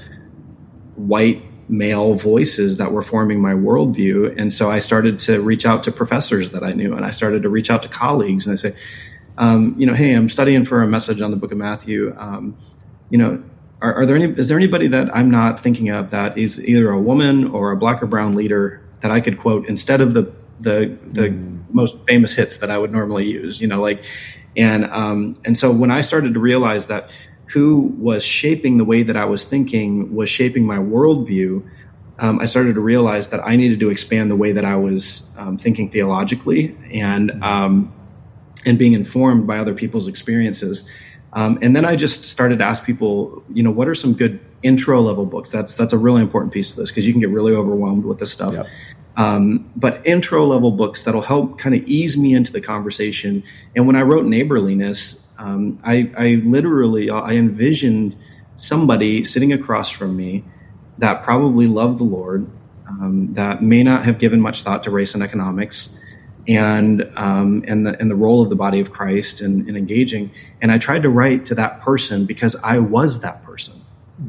white 0.94 1.42
male 1.68 2.14
voices 2.14 2.76
that 2.76 2.92
were 2.92 3.02
forming 3.02 3.40
my 3.40 3.52
worldview. 3.52 4.34
And 4.38 4.52
so 4.52 4.70
I 4.70 4.78
started 4.78 5.18
to 5.20 5.40
reach 5.40 5.66
out 5.66 5.84
to 5.84 5.92
professors 5.92 6.50
that 6.50 6.62
I 6.62 6.72
knew 6.72 6.94
and 6.94 7.04
I 7.04 7.10
started 7.10 7.42
to 7.42 7.48
reach 7.48 7.70
out 7.70 7.82
to 7.82 7.88
colleagues 7.88 8.46
and 8.46 8.54
I 8.54 8.56
say, 8.56 8.74
um, 9.38 9.74
you 9.78 9.86
know, 9.86 9.94
hey, 9.94 10.12
I'm 10.12 10.28
studying 10.28 10.64
for 10.64 10.82
a 10.82 10.86
message 10.86 11.20
on 11.20 11.30
the 11.30 11.36
book 11.36 11.52
of 11.52 11.58
Matthew. 11.58 12.14
Um, 12.18 12.56
you 13.08 13.18
know, 13.18 13.42
are, 13.82 13.94
are 13.94 14.06
there 14.06 14.16
any, 14.16 14.32
is 14.38 14.48
there 14.48 14.58
anybody 14.58 14.88
that 14.88 15.14
I'm 15.14 15.30
not 15.30 15.58
thinking 15.58 15.90
of 15.90 16.10
that 16.10 16.36
is 16.36 16.62
either 16.64 16.90
a 16.90 17.00
woman 17.00 17.48
or 17.48 17.72
a 17.72 17.76
black 17.76 18.02
or 18.02 18.06
brown 18.06 18.34
leader 18.34 18.82
that 19.00 19.10
I 19.10 19.20
could 19.20 19.38
quote 19.38 19.66
instead 19.66 20.00
of 20.00 20.14
the, 20.14 20.32
the, 20.60 20.96
the 21.12 21.30
most 21.70 22.04
famous 22.06 22.32
hits 22.32 22.58
that 22.58 22.70
I 22.70 22.78
would 22.78 22.92
normally 22.92 23.26
use, 23.26 23.60
you 23.60 23.66
know, 23.66 23.80
like, 23.80 24.04
and, 24.56 24.84
um, 24.86 25.34
and 25.44 25.56
so 25.56 25.70
when 25.70 25.90
I 25.90 26.02
started 26.02 26.34
to 26.34 26.40
realize 26.40 26.86
that 26.86 27.10
who 27.46 27.92
was 27.98 28.24
shaping 28.24 28.76
the 28.76 28.84
way 28.84 29.02
that 29.02 29.16
I 29.16 29.24
was 29.24 29.44
thinking 29.44 30.14
was 30.14 30.28
shaping 30.28 30.66
my 30.66 30.78
worldview, 30.78 31.68
um, 32.18 32.38
I 32.38 32.46
started 32.46 32.74
to 32.74 32.80
realize 32.80 33.28
that 33.28 33.44
I 33.44 33.56
needed 33.56 33.80
to 33.80 33.90
expand 33.90 34.30
the 34.30 34.36
way 34.36 34.52
that 34.52 34.64
I 34.64 34.76
was 34.76 35.24
um, 35.36 35.56
thinking 35.56 35.88
theologically 35.90 36.76
and 36.92 37.42
um, 37.42 37.92
and 38.66 38.78
being 38.78 38.92
informed 38.92 39.46
by 39.46 39.58
other 39.58 39.74
people's 39.74 40.06
experiences. 40.06 40.88
Um, 41.32 41.58
and 41.62 41.76
then 41.76 41.84
I 41.84 41.96
just 41.96 42.24
started 42.24 42.58
to 42.58 42.64
ask 42.64 42.84
people, 42.84 43.42
you 43.52 43.62
know, 43.62 43.70
what 43.70 43.88
are 43.88 43.94
some 43.94 44.14
good 44.14 44.40
intro 44.62 45.00
level 45.00 45.26
books? 45.26 45.50
That's 45.50 45.74
that's 45.74 45.92
a 45.92 45.98
really 45.98 46.22
important 46.22 46.52
piece 46.52 46.70
of 46.70 46.76
this 46.76 46.90
because 46.90 47.06
you 47.06 47.12
can 47.12 47.20
get 47.20 47.30
really 47.30 47.54
overwhelmed 47.54 48.04
with 48.04 48.18
this 48.18 48.32
stuff. 48.32 48.52
Yep. 48.52 48.66
Um, 49.16 49.70
but 49.76 50.06
intro 50.06 50.46
level 50.46 50.70
books 50.70 51.02
that'll 51.02 51.20
help 51.20 51.58
kind 51.58 51.74
of 51.74 51.82
ease 51.84 52.16
me 52.16 52.34
into 52.34 52.52
the 52.52 52.60
conversation. 52.60 53.42
And 53.76 53.86
when 53.86 53.96
I 53.96 54.02
wrote 54.02 54.24
neighborliness, 54.26 55.20
um, 55.38 55.78
I, 55.84 56.10
I 56.16 56.42
literally 56.44 57.10
I 57.10 57.32
envisioned 57.32 58.16
somebody 58.56 59.24
sitting 59.24 59.52
across 59.52 59.90
from 59.90 60.16
me 60.16 60.44
that 60.98 61.22
probably 61.22 61.66
loved 61.66 61.98
the 61.98 62.04
Lord, 62.04 62.46
um, 62.86 63.32
that 63.34 63.62
may 63.62 63.82
not 63.82 64.04
have 64.04 64.18
given 64.18 64.40
much 64.40 64.62
thought 64.62 64.84
to 64.84 64.90
race 64.90 65.14
and 65.14 65.22
economics, 65.22 65.90
and 66.48 67.10
um, 67.16 67.64
and 67.66 67.86
the 67.86 68.00
and 68.00 68.10
the 68.10 68.16
role 68.16 68.42
of 68.42 68.48
the 68.50 68.56
body 68.56 68.80
of 68.80 68.92
Christ 68.92 69.40
in, 69.40 69.68
in 69.68 69.76
engaging. 69.76 70.30
And 70.60 70.72
I 70.72 70.78
tried 70.78 71.02
to 71.02 71.10
write 71.10 71.46
to 71.46 71.54
that 71.56 71.80
person 71.80 72.26
because 72.26 72.56
I 72.62 72.78
was 72.78 73.20
that 73.20 73.42
person, 73.42 73.80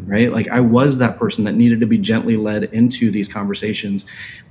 right? 0.06 0.32
Like 0.32 0.48
I 0.50 0.60
was 0.60 0.98
that 0.98 1.18
person 1.18 1.44
that 1.46 1.54
needed 1.54 1.80
to 1.80 1.86
be 1.86 1.98
gently 1.98 2.38
led 2.38 2.64
into 2.66 3.12
these 3.12 3.28
conversations, 3.28 4.06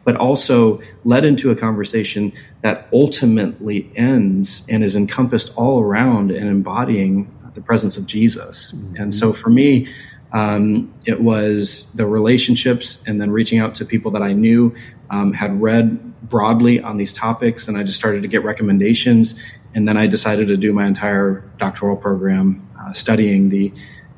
but 0.04 0.16
also 0.16 0.80
led 1.04 1.24
into 1.24 1.50
a 1.50 1.56
conversation 1.56 2.32
that 2.62 2.88
ultimately 2.92 3.90
ends 3.94 4.64
and 4.68 4.82
is 4.82 4.96
encompassed 4.96 5.52
all 5.56 5.80
around 5.80 6.30
and 6.30 6.48
embodying 6.48 7.34
the 7.54 7.60
presence 7.60 7.96
of 7.96 8.06
Jesus. 8.06 8.72
And 8.96 9.14
so 9.14 9.32
for 9.32 9.50
me, 9.50 9.88
um, 10.32 10.90
it 11.06 11.20
was 11.20 11.86
the 11.94 12.06
relationships 12.06 12.98
and 13.06 13.20
then 13.20 13.30
reaching 13.30 13.58
out 13.58 13.74
to 13.76 13.84
people 13.84 14.10
that 14.12 14.22
I 14.22 14.32
knew 14.32 14.74
um, 15.10 15.32
had 15.32 15.60
read 15.60 16.09
broadly 16.22 16.80
on 16.80 16.96
these 16.96 17.12
topics, 17.12 17.68
and 17.68 17.76
I 17.76 17.82
just 17.82 17.98
started 17.98 18.22
to 18.22 18.28
get 18.28 18.44
recommendations. 18.44 19.40
And 19.74 19.86
then 19.86 19.96
I 19.96 20.06
decided 20.06 20.48
to 20.48 20.56
do 20.56 20.72
my 20.72 20.86
entire 20.86 21.44
doctoral 21.58 21.96
program 21.96 22.68
uh, 22.80 22.92
studying 22.92 23.48
the 23.48 23.72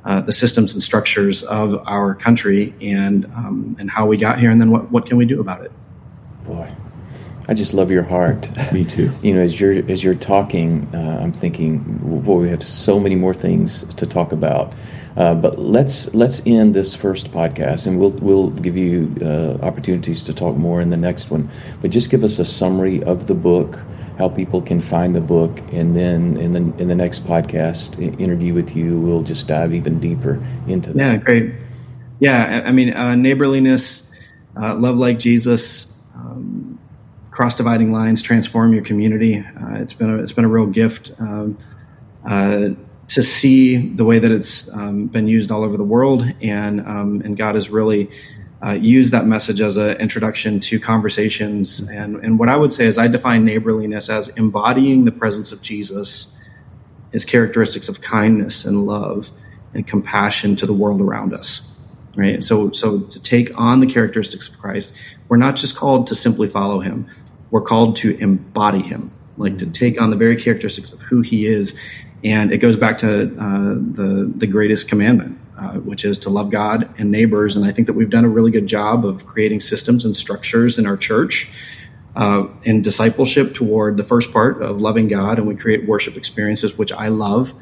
uh, 0.05 0.21
the 0.21 0.33
systems 0.33 0.73
and 0.73 0.83
structures 0.83 1.45
of 1.45 1.75
our 1.87 2.15
country 2.15 2.75
and 2.81 3.25
um, 3.37 3.77
and 3.79 3.91
how 3.91 4.05
we 4.07 4.17
got 4.17 4.39
here, 4.39 4.51
and 4.51 4.61
then 4.61 4.71
what 4.71 4.91
what 4.91 5.07
can 5.07 5.17
we 5.17 5.25
do 5.25 5.41
about 5.41 5.65
it? 5.65 5.71
Boy, 6.45 6.73
I 7.49 7.55
just 7.55 7.73
love 7.73 7.91
your 7.91 8.03
heart. 8.03 8.51
Me 8.73 8.85
too. 8.85 9.11
You 9.23 9.35
know, 9.35 9.43
as 9.43 9.61
you're 9.61 9.89
as 9.91 10.03
you're 10.03 10.15
talking, 10.15 10.89
uh, 10.95 11.21
I'm 11.23 11.33
thinking, 11.33 11.79
boy, 12.25 12.39
we 12.39 12.49
have 12.49 12.65
so 12.65 12.99
many 12.99 13.15
more 13.15 13.35
things 13.35 13.85
to 13.95 14.07
talk 14.07 14.33
about. 14.33 14.73
Uh, 15.17 15.35
but 15.35 15.59
let's 15.59 16.15
let's 16.15 16.41
end 16.47 16.75
this 16.75 16.97
first 16.97 17.31
podcast, 17.33 17.87
and 17.87 17.99
we'll 18.01 18.11
we'll 18.11 18.51
give 18.51 18.77
you 18.77 19.15
uh, 19.21 19.65
opportunities 19.65 20.25
to 20.25 20.33
talk 20.33 20.57
more 20.57 20.81
in 20.81 20.91
the 20.91 20.97
next 20.97 21.31
one. 21.31 21.51
But 21.81 21.91
just 21.91 22.11
give 22.11 22.25
us 22.25 22.39
a 22.39 22.45
summary 22.45 23.03
of 23.05 23.27
the 23.27 23.35
book, 23.35 23.79
how 24.19 24.29
people 24.29 24.63
can 24.63 24.81
find 24.81 25.15
the 25.15 25.21
book, 25.21 25.61
and 25.71 25.95
then 25.95 26.39
in 26.39 26.53
the 26.55 26.61
in 26.81 26.89
the 26.89 26.95
next 26.95 27.27
podcast 27.27 28.01
interview 28.19 28.55
with 28.55 28.75
you, 28.75 28.99
we'll 28.99 29.23
just 29.23 29.47
dive 29.47 29.75
even 29.75 30.01
deeper 30.01 30.43
into 30.67 30.93
that. 30.93 30.99
Yeah, 30.99 31.17
great. 31.17 31.53
Yeah, 32.21 32.63
I 32.65 32.73
mean, 32.73 32.95
uh, 32.95 33.15
neighborliness, 33.17 34.09
uh, 34.57 34.77
love 34.77 34.97
like 34.97 35.19
Jesus, 35.19 35.93
um, 36.15 36.79
cross 37.33 37.57
dividing 37.57 37.93
lines, 37.93 38.23
transform 38.23 38.73
your 38.73 38.85
community. 38.85 39.39
Uh, 39.39 39.75
it's 39.75 39.93
been 39.93 40.09
a, 40.09 40.23
it's 40.23 40.33
been 40.33 40.45
a 40.45 40.49
real 40.49 40.67
gift 40.67 41.13
um, 41.19 41.59
to 43.09 43.23
see 43.23 43.77
the 43.77 44.05
way 44.05 44.19
that 44.19 44.31
it's 44.31 44.73
um, 44.75 45.07
been 45.07 45.29
used 45.29 45.51
all 45.51 45.65
over 45.65 45.77
the 45.77 45.85
world, 45.85 46.27
and 46.41 46.81
um, 46.81 47.23
and 47.25 47.37
God 47.37 47.55
has 47.55 47.71
really. 47.71 48.11
Uh, 48.65 48.75
used 48.75 49.11
that 49.11 49.27
message 49.27 49.61
as 49.61 49.77
an 49.77 49.97
introduction 49.97 50.61
to 50.61 50.79
conversations, 50.79 51.81
and 51.89 52.15
and 52.25 52.39
what 52.39 52.49
I 52.49 52.57
would 52.57 52.73
say 52.73 52.87
is 52.87 52.97
I 52.97 53.09
define 53.09 53.45
neighborliness 53.45 54.09
as 54.09 54.29
embodying 54.29 55.05
the 55.05 55.11
presence 55.11 55.51
of 55.51 55.63
Jesus, 55.63 56.39
his 57.11 57.25
characteristics 57.25 57.89
of 57.89 58.03
kindness 58.03 58.65
and 58.65 58.87
love 58.87 59.33
and 59.75 59.85
compassion 59.85 60.55
to 60.55 60.67
the 60.67 60.73
world 60.73 61.01
around 61.01 61.35
us 61.35 61.69
right? 62.15 62.43
So 62.43 62.71
so 62.73 63.01
to 63.01 63.23
take 63.23 63.59
on 63.59 63.81
the 63.81 63.87
characteristics 63.87 64.49
of 64.49 64.59
christ 64.59 64.95
we're 65.33 65.39
not 65.39 65.57
just 65.57 65.77
called 65.77 66.09
to 66.09 66.15
simply 66.15 66.47
follow 66.47 66.81
him. 66.81 67.07
We're 67.51 67.63
called 67.63 67.97
to 67.97 68.15
embody 68.19 68.83
him 68.83 69.13
like 69.43 69.59
to 69.59 69.67
take 69.67 70.01
on 70.01 70.11
the 70.11 70.17
very 70.17 70.37
characteristics 70.37 70.93
of 70.93 71.01
who 71.03 71.21
he 71.21 71.47
is. 71.47 71.79
And 72.25 72.53
it 72.53 72.59
goes 72.59 72.77
back 72.77 72.99
to 72.99 73.25
uh, 73.39 73.75
the 73.75 74.33
the 74.37 74.47
greatest 74.47 74.89
commandment 74.89 75.39
uh, 75.59 75.75
which 75.75 76.05
is 76.05 76.19
to 76.19 76.31
love 76.31 76.51
god 76.51 76.89
and 76.99 77.11
neighbors. 77.11 77.57
And 77.57 77.67
i 77.67 77.73
think 77.73 77.87
that 77.87 77.93
we've 77.93 78.11
done 78.11 78.25
a 78.25 78.29
really 78.29 78.51
good 78.51 78.67
job 78.67 79.05
of 79.05 79.27
creating 79.27 79.61
systems 79.61 80.05
and 80.05 80.17
structures 80.17 80.79
in 80.79 80.87
our 80.87 80.97
church 80.97 81.51
uh, 82.17 82.47
in 82.65 82.83
discipleship 82.83 83.55
toward 83.55 83.97
the 83.97 84.05
first 84.05 84.33
part 84.33 84.63
of 84.63 84.81
loving 84.81 85.09
God, 85.09 85.39
and 85.39 85.47
we 85.47 85.55
create 85.57 85.87
worship 85.87 86.17
experiences, 86.17 86.77
which 86.77 86.93
I 86.93 87.09
love, 87.09 87.55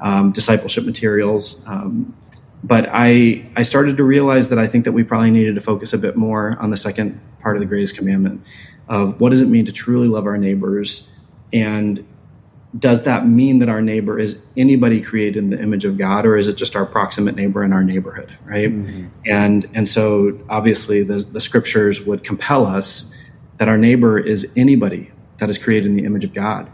um, 0.00 0.32
discipleship 0.32 0.86
materials. 0.86 1.62
Um, 1.66 2.16
but 2.64 2.88
I 2.90 3.46
I 3.56 3.62
started 3.62 3.96
to 3.98 4.04
realize 4.04 4.48
that 4.48 4.58
I 4.58 4.66
think 4.66 4.84
that 4.84 4.92
we 4.92 5.04
probably 5.04 5.30
needed 5.30 5.54
to 5.54 5.60
focus 5.60 5.92
a 5.92 5.98
bit 5.98 6.16
more 6.16 6.56
on 6.60 6.70
the 6.70 6.76
second 6.76 7.20
part 7.40 7.56
of 7.56 7.60
the 7.60 7.66
greatest 7.66 7.96
commandment 7.96 8.42
of 8.88 9.20
what 9.20 9.30
does 9.30 9.40
it 9.40 9.48
mean 9.48 9.66
to 9.66 9.72
truly 9.72 10.08
love 10.08 10.26
our 10.26 10.36
neighbors, 10.36 11.08
and 11.52 12.04
does 12.78 13.02
that 13.02 13.26
mean 13.26 13.58
that 13.58 13.68
our 13.68 13.80
neighbor 13.80 14.18
is 14.18 14.40
anybody 14.56 15.00
created 15.00 15.36
in 15.36 15.50
the 15.50 15.60
image 15.60 15.84
of 15.84 15.98
God, 15.98 16.24
or 16.24 16.36
is 16.36 16.46
it 16.46 16.54
just 16.54 16.76
our 16.76 16.86
proximate 16.86 17.34
neighbor 17.34 17.64
in 17.64 17.72
our 17.72 17.82
neighborhood, 17.82 18.36
right? 18.44 18.70
And 19.26 19.68
and 19.74 19.88
so 19.88 20.38
obviously 20.48 21.02
the 21.02 21.18
the 21.18 21.40
scriptures 21.40 22.00
would 22.02 22.22
compel 22.22 22.66
us 22.66 23.12
that 23.58 23.68
our 23.68 23.76
neighbor 23.78 24.18
is 24.18 24.50
anybody 24.56 25.10
that 25.38 25.50
is 25.50 25.58
created 25.58 25.86
in 25.86 25.96
the 25.96 26.04
image 26.04 26.24
of 26.24 26.32
God, 26.32 26.70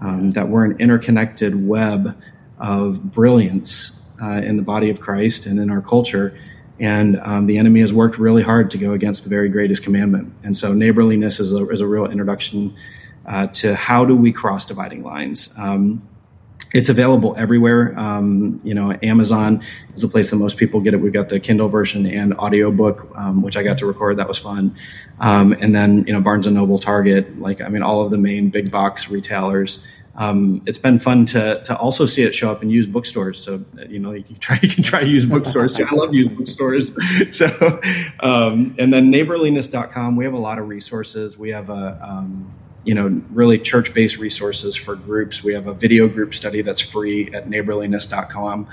um, 0.00 0.30
that 0.30 0.48
we're 0.48 0.64
an 0.64 0.76
interconnected 0.78 1.66
web 1.66 2.16
of 2.58 3.12
brilliance 3.12 4.00
uh, 4.22 4.40
in 4.44 4.56
the 4.56 4.62
body 4.62 4.90
of 4.90 5.00
Christ 5.00 5.46
and 5.46 5.58
in 5.58 5.70
our 5.70 5.80
culture. 5.80 6.38
And 6.78 7.20
um, 7.20 7.46
the 7.46 7.58
enemy 7.58 7.80
has 7.80 7.92
worked 7.92 8.18
really 8.18 8.42
hard 8.42 8.70
to 8.72 8.78
go 8.78 8.92
against 8.92 9.24
the 9.24 9.30
very 9.30 9.48
greatest 9.48 9.82
commandment. 9.82 10.32
And 10.44 10.56
so, 10.56 10.72
neighborliness 10.72 11.38
is 11.40 11.52
a, 11.52 11.68
is 11.68 11.80
a 11.80 11.86
real 11.86 12.06
introduction 12.06 12.74
uh, 13.26 13.46
to 13.48 13.74
how 13.74 14.04
do 14.04 14.16
we 14.16 14.32
cross 14.32 14.66
dividing 14.66 15.02
lines. 15.02 15.52
Um, 15.56 16.02
it's 16.74 16.88
available 16.88 17.34
everywhere. 17.36 17.98
Um, 17.98 18.58
you 18.64 18.74
know, 18.74 18.96
Amazon 19.02 19.62
is 19.94 20.02
the 20.02 20.08
place 20.08 20.30
that 20.30 20.36
most 20.36 20.56
people 20.56 20.80
get 20.80 20.94
it. 20.94 20.98
We've 20.98 21.12
got 21.12 21.28
the 21.28 21.38
Kindle 21.38 21.68
version 21.68 22.06
and 22.06 22.34
audiobook, 22.34 23.12
um, 23.14 23.42
which 23.42 23.56
I 23.56 23.62
got 23.62 23.78
to 23.78 23.86
record. 23.86 24.16
That 24.16 24.28
was 24.28 24.38
fun. 24.38 24.74
Um, 25.20 25.52
and 25.52 25.74
then, 25.74 26.04
you 26.06 26.12
know, 26.12 26.20
Barnes 26.20 26.46
and 26.46 26.56
Noble, 26.56 26.78
Target, 26.78 27.38
like, 27.38 27.60
I 27.60 27.68
mean, 27.68 27.82
all 27.82 28.04
of 28.04 28.10
the 28.10 28.18
main 28.18 28.48
big 28.48 28.70
box 28.70 29.10
retailers. 29.10 29.84
Um, 30.14 30.62
it's 30.66 30.78
been 30.78 30.98
fun 30.98 31.24
to, 31.26 31.62
to 31.64 31.76
also 31.76 32.04
see 32.04 32.22
it 32.22 32.34
show 32.34 32.50
up 32.50 32.62
in 32.62 32.70
used 32.70 32.92
bookstores. 32.92 33.38
So, 33.42 33.64
you 33.88 33.98
know, 33.98 34.12
you 34.12 34.22
can 34.22 34.36
try, 34.36 34.58
you 34.62 34.68
can 34.68 34.82
try 34.82 35.00
used 35.00 35.28
bookstores. 35.28 35.78
I 35.78 35.94
love 35.94 36.14
used 36.14 36.36
bookstores. 36.36 36.92
So, 37.32 37.80
um, 38.20 38.74
and 38.78 38.92
then 38.92 39.10
neighborliness.com, 39.10 40.16
we 40.16 40.24
have 40.24 40.34
a 40.34 40.38
lot 40.38 40.58
of 40.58 40.68
resources. 40.68 41.38
We 41.38 41.50
have 41.50 41.70
a, 41.70 41.98
um, 42.02 42.52
you 42.84 42.94
know, 42.94 43.22
really 43.30 43.58
church 43.58 43.94
based 43.94 44.18
resources 44.18 44.74
for 44.76 44.96
groups. 44.96 45.44
We 45.44 45.52
have 45.54 45.66
a 45.66 45.74
video 45.74 46.08
group 46.08 46.34
study 46.34 46.62
that's 46.62 46.80
free 46.80 47.32
at 47.32 47.48
neighborliness.com, 47.48 48.66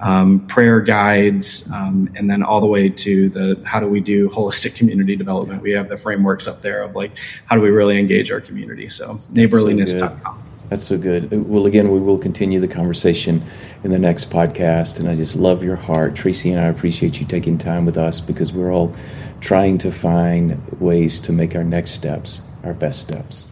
um, 0.00 0.46
prayer 0.46 0.80
guides, 0.80 1.70
um, 1.72 2.10
and 2.16 2.30
then 2.30 2.42
all 2.42 2.60
the 2.60 2.66
way 2.66 2.88
to 2.88 3.28
the 3.30 3.60
how 3.64 3.80
do 3.80 3.88
we 3.88 4.00
do 4.00 4.28
holistic 4.28 4.74
community 4.78 5.16
development. 5.16 5.62
We 5.62 5.72
have 5.72 5.88
the 5.88 5.96
frameworks 5.96 6.46
up 6.46 6.60
there 6.60 6.82
of 6.82 6.94
like 6.94 7.12
how 7.46 7.56
do 7.56 7.62
we 7.62 7.70
really 7.70 7.98
engage 7.98 8.30
our 8.30 8.40
community. 8.40 8.88
So, 8.88 9.20
neighborliness.com. 9.30 10.42
That's 10.70 10.84
so 10.84 10.96
good. 10.96 11.30
Well, 11.48 11.66
again, 11.66 11.90
we 11.90 12.00
will 12.00 12.18
continue 12.18 12.58
the 12.58 12.68
conversation 12.68 13.44
in 13.84 13.92
the 13.92 13.98
next 13.98 14.30
podcast. 14.30 14.98
And 14.98 15.08
I 15.08 15.14
just 15.14 15.36
love 15.36 15.62
your 15.62 15.76
heart. 15.76 16.14
Tracy 16.14 16.50
and 16.50 16.60
I 16.60 16.64
appreciate 16.64 17.20
you 17.20 17.26
taking 17.26 17.58
time 17.58 17.84
with 17.84 17.98
us 17.98 18.18
because 18.18 18.50
we're 18.52 18.72
all 18.72 18.94
trying 19.40 19.76
to 19.78 19.92
find 19.92 20.58
ways 20.80 21.20
to 21.20 21.32
make 21.32 21.54
our 21.54 21.64
next 21.64 21.90
steps 21.90 22.40
our 22.64 22.74
best 22.74 23.00
steps. 23.00 23.50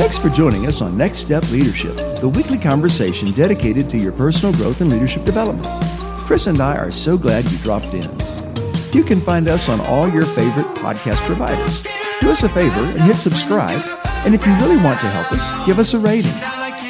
Thanks 0.00 0.16
for 0.16 0.30
joining 0.30 0.66
us 0.66 0.80
on 0.80 0.96
Next 0.96 1.18
Step 1.18 1.48
Leadership, 1.50 1.94
the 2.20 2.28
weekly 2.34 2.56
conversation 2.56 3.32
dedicated 3.32 3.90
to 3.90 3.98
your 3.98 4.12
personal 4.12 4.54
growth 4.54 4.80
and 4.80 4.90
leadership 4.90 5.26
development. 5.26 5.68
Chris 6.20 6.46
and 6.46 6.58
I 6.58 6.78
are 6.78 6.90
so 6.90 7.18
glad 7.18 7.44
you 7.52 7.58
dropped 7.58 7.92
in. 7.92 8.08
You 8.94 9.04
can 9.04 9.20
find 9.20 9.46
us 9.46 9.68
on 9.68 9.78
all 9.82 10.08
your 10.08 10.24
favorite 10.24 10.64
podcast 10.76 11.18
providers. 11.26 11.82
Do 12.22 12.30
us 12.30 12.44
a 12.44 12.48
favor 12.48 12.80
and 12.80 13.02
hit 13.02 13.16
subscribe. 13.16 13.84
And 14.24 14.34
if 14.34 14.46
you 14.46 14.54
really 14.54 14.82
want 14.82 15.02
to 15.02 15.10
help 15.10 15.32
us, 15.32 15.66
give 15.66 15.78
us 15.78 15.92
a 15.92 15.98
rating. 15.98 16.32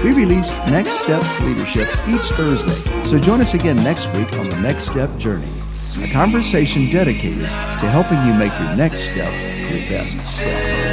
We 0.04 0.14
release 0.14 0.52
Next 0.70 1.00
Steps 1.00 1.42
Leadership 1.42 1.88
each 2.08 2.32
Thursday, 2.32 3.04
so 3.04 3.18
join 3.18 3.42
us 3.42 3.54
again 3.54 3.76
next 3.78 4.08
week 4.14 4.38
on 4.38 4.50
the 4.50 4.60
Next 4.62 4.86
Step 4.86 5.16
Journey, 5.18 5.50
a 6.02 6.08
conversation 6.12 6.90
dedicated 6.90 7.42
to 7.42 7.90
helping 7.90 8.24
you 8.26 8.34
make 8.34 8.54
your 8.60 8.76
next 8.76 9.02
step 9.02 9.34
your 9.70 9.82
best 9.90 10.20
step. 10.20 10.87